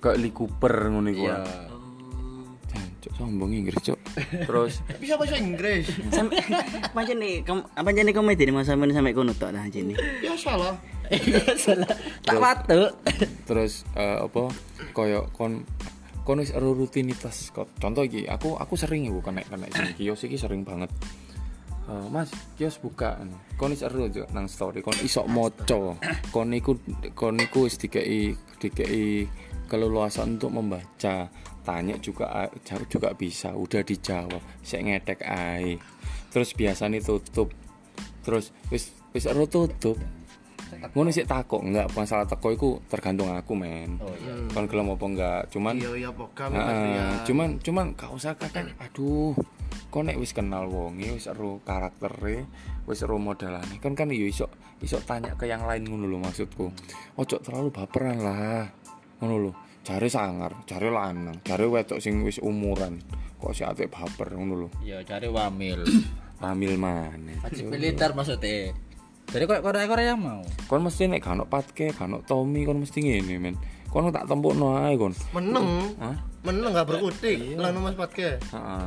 Kayak 0.04 0.20
Lee 0.20 0.36
Cooper 0.36 0.92
ngono 0.92 1.08
iku. 1.08 1.24
iya. 1.24 1.40
Jancuk 2.74 3.12
sombong 3.16 3.54
Inggris, 3.54 3.78
Cuk. 3.80 3.98
Terus? 4.44 4.84
Bisa 5.02 5.16
bahasa 5.16 5.40
Inggris. 5.40 5.88
aja 6.92 7.12
nih 7.16 7.40
kamu 7.40 7.60
apa 7.72 7.88
aja 7.88 8.02
nih 8.04 8.12
komedi 8.12 8.42
nih 8.44 8.52
mas? 8.52 8.68
Omen 8.68 8.92
sampai 8.92 9.16
kono 9.16 9.32
tok 9.32 9.56
lah 9.56 9.64
aja 9.64 9.80
nih. 9.80 9.96
Ya 10.20 10.36
salah. 10.36 10.76
salah. 11.64 11.88
Tak 12.20 12.36
watu 12.36 12.92
terus 13.48 13.88
eh, 13.96 14.18
apa? 14.20 14.52
Koyo 14.92 15.32
kon 15.32 15.64
kon 16.24 16.40
wis 16.40 16.56
rutinitas 16.56 17.52
kok 17.52 17.68
contoh 17.76 18.00
iki 18.00 18.24
aku 18.24 18.56
aku 18.56 18.80
sering 18.80 19.04
iku 19.04 19.20
kena 19.20 19.44
kena 19.44 19.68
sing 19.68 19.92
kios 19.92 20.24
iki 20.24 20.40
sering 20.40 20.64
banget 20.64 20.88
Eh, 21.84 22.06
mas 22.08 22.32
kios 22.56 22.80
buka 22.80 23.20
kon 23.60 23.68
wis 23.68 23.84
ero 23.84 24.08
jo 24.08 24.24
nang 24.32 24.48
story 24.48 24.80
kon 24.80 24.96
iso 25.04 25.28
moco. 25.28 26.00
Kon 26.32 26.56
iku 26.56 26.80
kon 27.12 27.36
iku 27.36 27.68
wis 27.68 27.76
dikei 27.76 28.32
dikei 28.56 29.28
keleluasan 29.68 30.40
untuk 30.40 30.56
membaca. 30.56 31.28
Tanya 31.64 31.96
juga 32.00 32.48
juga 32.88 33.12
bisa. 33.12 33.52
Udah 33.52 33.84
dijawab. 33.84 34.40
Saya 34.64 34.80
ngedek 34.84 35.20
ae. 35.28 35.76
Terus 36.32 36.56
biasanya 36.56 37.04
tutup. 37.04 37.52
Terus 38.24 38.52
wis 38.72 38.92
wis 39.12 39.28
ero 39.28 39.44
tutup. 39.44 40.00
Ngono 40.96 41.12
sih 41.12 41.28
takok. 41.28 41.64
Enggak 41.64 41.92
masalah 41.92 42.24
teko 42.24 42.48
iku 42.52 42.70
tergantung 42.88 43.28
aku 43.28 43.52
men. 43.56 44.00
Oh 44.00 44.12
iya. 44.24 44.32
Kon 44.52 44.68
gelem 44.68 44.92
apa 44.92 45.04
enggak. 45.04 45.42
Cuman 45.52 45.74
Iya 45.76 45.90
iya 46.00 46.10
Nah, 46.48 47.24
cuman 47.28 47.48
cuman 47.60 47.86
gak 47.92 48.10
usah 48.12 48.32
kakak 48.36 48.72
aduh 48.80 49.36
kok 49.92 50.02
nek 50.02 50.18
wis 50.18 50.34
kenal 50.34 50.66
wonge 50.66 51.14
wis 51.14 51.30
ero 51.30 51.62
karaktere 51.62 52.46
wis 52.84 53.02
ero 53.02 53.16
modelane 53.16 53.78
kan 53.78 53.94
kan 53.94 54.10
yo 54.10 54.26
iso 54.26 54.50
iso 54.82 55.00
tanya 55.02 55.32
ke 55.38 55.46
yang 55.46 55.64
lain 55.64 55.86
ngono 55.86 56.10
lho 56.10 56.18
maksudku. 56.20 56.70
Ojo 57.16 57.36
terlalu 57.40 57.70
baperan 57.72 58.18
lah. 58.20 58.68
Ngono 59.22 59.36
lho. 59.38 59.52
Jare 59.84 60.08
sangar 60.08 60.64
jare 60.64 60.88
lanang 60.88 61.44
jare 61.44 61.68
wedok 61.68 62.00
sing 62.00 62.24
wis 62.24 62.40
umuran. 62.40 63.00
Kok 63.40 63.52
si 63.52 63.62
ate 63.62 63.88
baper 63.88 64.34
ngono 64.34 64.66
lho. 64.66 64.68
Ya 64.84 65.00
cari 65.04 65.28
wamil. 65.28 65.84
Hamil 66.44 66.76
maneh. 66.76 67.40
Wajib 67.40 67.72
militer 67.72 68.12
maksudnya. 68.12 68.74
Jadi 69.32 69.44
kok 69.48 69.64
Korea 69.64 69.88
Korea 69.88 70.12
mau? 70.12 70.44
Kon 70.68 70.84
mesti 70.84 71.08
nek 71.08 71.24
ono 71.24 71.48
patke 71.48 71.96
ono 71.96 72.20
Tommy 72.20 72.68
kon 72.68 72.84
mesti 72.84 73.00
ngene 73.00 73.34
men. 73.40 73.56
Kon 73.88 74.12
tak 74.12 74.28
tempukno 74.28 74.76
ae 74.76 74.98
kon. 75.00 75.16
Meneng. 75.32 75.96
Hah? 76.02 76.16
Meneng 76.44 76.76
gak 76.76 76.84
berkutik. 76.90 77.56
Lah 77.56 77.72
Mas 77.72 77.96
Patke. 77.96 78.36
Heeh. 78.36 78.84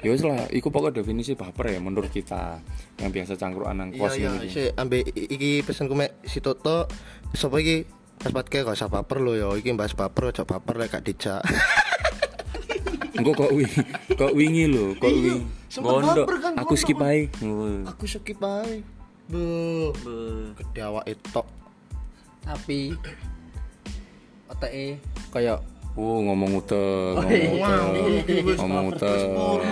Ya 0.00 0.08
wis 0.10 0.24
lah, 0.24 0.48
iku 0.48 0.72
pokok 0.72 0.96
definisi 0.96 1.36
baper 1.36 1.76
ya 1.76 1.80
menurut 1.80 2.08
kita 2.08 2.56
yang 2.96 3.12
biasa 3.12 3.36
cangkruan 3.36 3.76
nang 3.76 3.92
Iya 3.92 4.00
kos 4.00 4.14
iya, 4.16 4.30
ini. 4.32 4.48
si 4.48 4.62
ambe 4.72 5.04
iki 5.04 5.60
pesenku 5.60 5.92
mek 5.92 6.16
si 6.24 6.40
Toto. 6.40 6.88
Sapa 7.36 7.60
iki? 7.60 7.84
Mas 8.20 8.32
Patke 8.32 8.64
gak 8.64 8.76
usah 8.76 8.88
baper 8.88 9.20
lo 9.20 9.32
ya. 9.32 9.48
Iki 9.52 9.76
bahas 9.76 9.92
baper 9.92 10.32
aja 10.32 10.44
baper 10.44 10.76
lek 10.76 10.92
gak 10.92 11.04
dijak. 11.04 11.40
Engko 13.20 13.36
kok 13.36 13.52
wi 13.52 13.68
kok 14.16 14.32
wingi 14.32 14.64
lho, 14.64 14.96
kok 14.96 15.12
wingi. 15.12 15.44
sempet 15.68 15.92
Gondok, 15.92 16.26
kan, 16.40 16.52
aku 16.56 16.72
skip 16.72 16.96
ae. 17.04 17.28
Aku 17.84 18.08
skip 18.08 18.40
ae. 18.40 18.80
Bu, 19.28 19.40
Be- 20.00 20.56
gede 20.56 20.80
awake 20.80 21.20
tok. 21.28 21.44
tapi 22.40 22.96
oke 24.48 24.68
kayak 25.30 25.60
Oh, 25.98 26.22
ngomong 26.22 26.62
uteng, 26.62 27.18
ngomong 27.18 27.58
Wow, 27.58 27.90
uteng. 27.90 28.46
wis 28.46 28.58
Ngomong 28.62 28.86
ngono. 28.94 29.64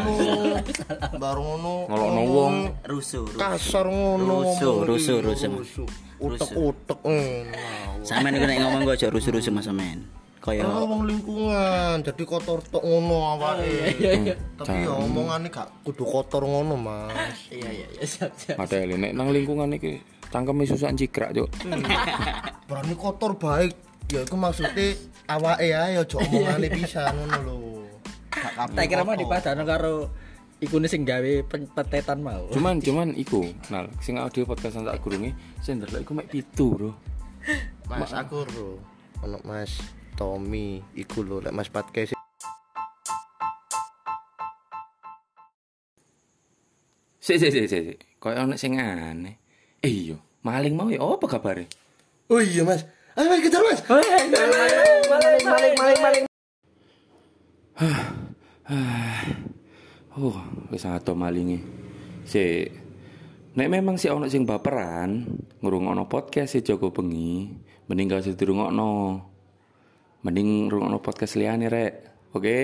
Baru 1.15 1.41
ngono. 1.47 1.75
Ngelokno 1.87 2.11
ngomong 2.11 2.29
wong. 2.35 2.55
rusuh 2.91 3.23
rusuh. 3.23 3.39
Kasar 3.39 3.87
ngono. 3.87 4.43
Rusuh, 4.43 4.75
ngomong 4.83 4.89
rusuh, 4.91 5.19
rusuh. 5.23 5.89
Utek-utek. 6.19 6.99
ngono. 7.07 8.03
Sampeyan 8.03 8.35
iku 8.35 8.47
nek 8.51 8.59
ngomong 8.67 8.81
kok 8.83 8.95
aja 8.99 9.07
rusuh-rusuh 9.15 9.53
Mas 9.55 9.71
Omen. 9.71 9.99
Kaya 10.39 10.63
wong 10.67 11.07
lingkungan, 11.07 12.03
jadi 12.03 12.23
kotor 12.27 12.63
tok 12.67 12.83
ngono 12.83 13.39
awake. 13.39 13.95
Tapi 14.59 14.87
ya 14.87 14.95
omongane 14.99 15.51
gak 15.51 15.83
kudu 15.83 16.03
kotor 16.07 16.47
ngono, 16.47 16.79
Mas. 16.79 17.51
iya 17.51 17.69
iya 17.75 17.87
iya 17.95 18.05
siap 18.07 18.33
siap 18.39 18.55
Padahal 18.59 18.97
nek 18.97 19.13
nang 19.19 19.35
lingkungan 19.35 19.75
iki 19.75 19.99
cangkeme 20.31 20.63
susah 20.67 20.95
cikrak, 20.95 21.35
Cuk. 21.35 21.49
Berani 22.71 22.95
kotor 22.99 23.35
baik 23.39 23.88
ya 24.09 24.25
aku 24.25 24.37
maksudnya 24.41 24.97
awal 25.29 25.57
ya, 25.61 26.01
aja 26.01 26.17
omongane 26.17 26.69
bisa 26.73 27.09
ngono 27.15 27.37
lo 27.45 27.57
tak 28.57 28.87
kira 28.89 29.05
mah 29.05 29.17
dipadano 29.19 29.63
karo 29.69 29.95
iku 30.59 30.83
sing 30.91 31.07
gawe 31.07 31.47
petetan 31.47 32.19
mau. 32.19 32.51
Cuman 32.51 32.83
cuman 32.83 33.15
iku 33.15 33.47
nah, 33.71 33.87
sing 34.03 34.19
audio 34.19 34.43
podcast 34.43 34.79
tak 34.83 34.99
kurungi 34.99 35.31
sing 35.63 35.79
ndelok 35.79 36.03
iku 36.03 36.13
mek 36.15 36.31
pitu 36.31 36.67
bro. 36.75 36.91
Mas 37.91 38.11
aku 38.11 38.43
bro. 38.47 38.69
Ono 39.23 39.39
Mas 39.47 39.79
Tommy 40.19 40.83
iku 40.99 41.23
lo 41.23 41.39
lek 41.39 41.55
Mas 41.55 41.71
podcast. 41.71 42.15
Si, 47.23 47.37
si, 47.37 47.49
si, 47.53 47.69
si. 47.69 47.93
Kayak 48.19 48.49
ono 48.49 48.55
sing 48.57 48.81
aneh. 48.81 49.37
Eh 49.85 50.11
yo, 50.11 50.17
maling 50.43 50.75
mau 50.75 50.89
ya 50.89 51.05
apa 51.05 51.29
kabar? 51.29 51.61
Oh 52.33 52.41
iya 52.41 52.65
Mas, 52.65 52.89
Ayo 53.19 53.27
mas 53.35 53.43
kejar 53.43 53.63
mas. 53.67 53.83
Oh, 60.19 60.39
wis 60.71 60.87
ato 60.87 61.19
malinge. 61.19 61.59
Sik. 62.23 62.71
Nek 63.59 63.71
memang 63.75 63.99
si 63.99 64.07
ono 64.07 64.31
sing 64.31 64.47
baperan, 64.47 65.27
ngrungokno 65.59 66.07
podcast 66.07 66.55
si 66.55 66.63
Joko 66.63 66.95
Bengi, 66.95 67.51
mending 67.91 68.07
gak 68.07 68.23
usah 68.23 68.39
dirungokno. 68.39 68.91
Mending 70.23 70.71
ngrungokno 70.71 71.03
podcast 71.03 71.35
liyane 71.35 71.67
rek. 71.67 71.95
Oke? 72.39 72.59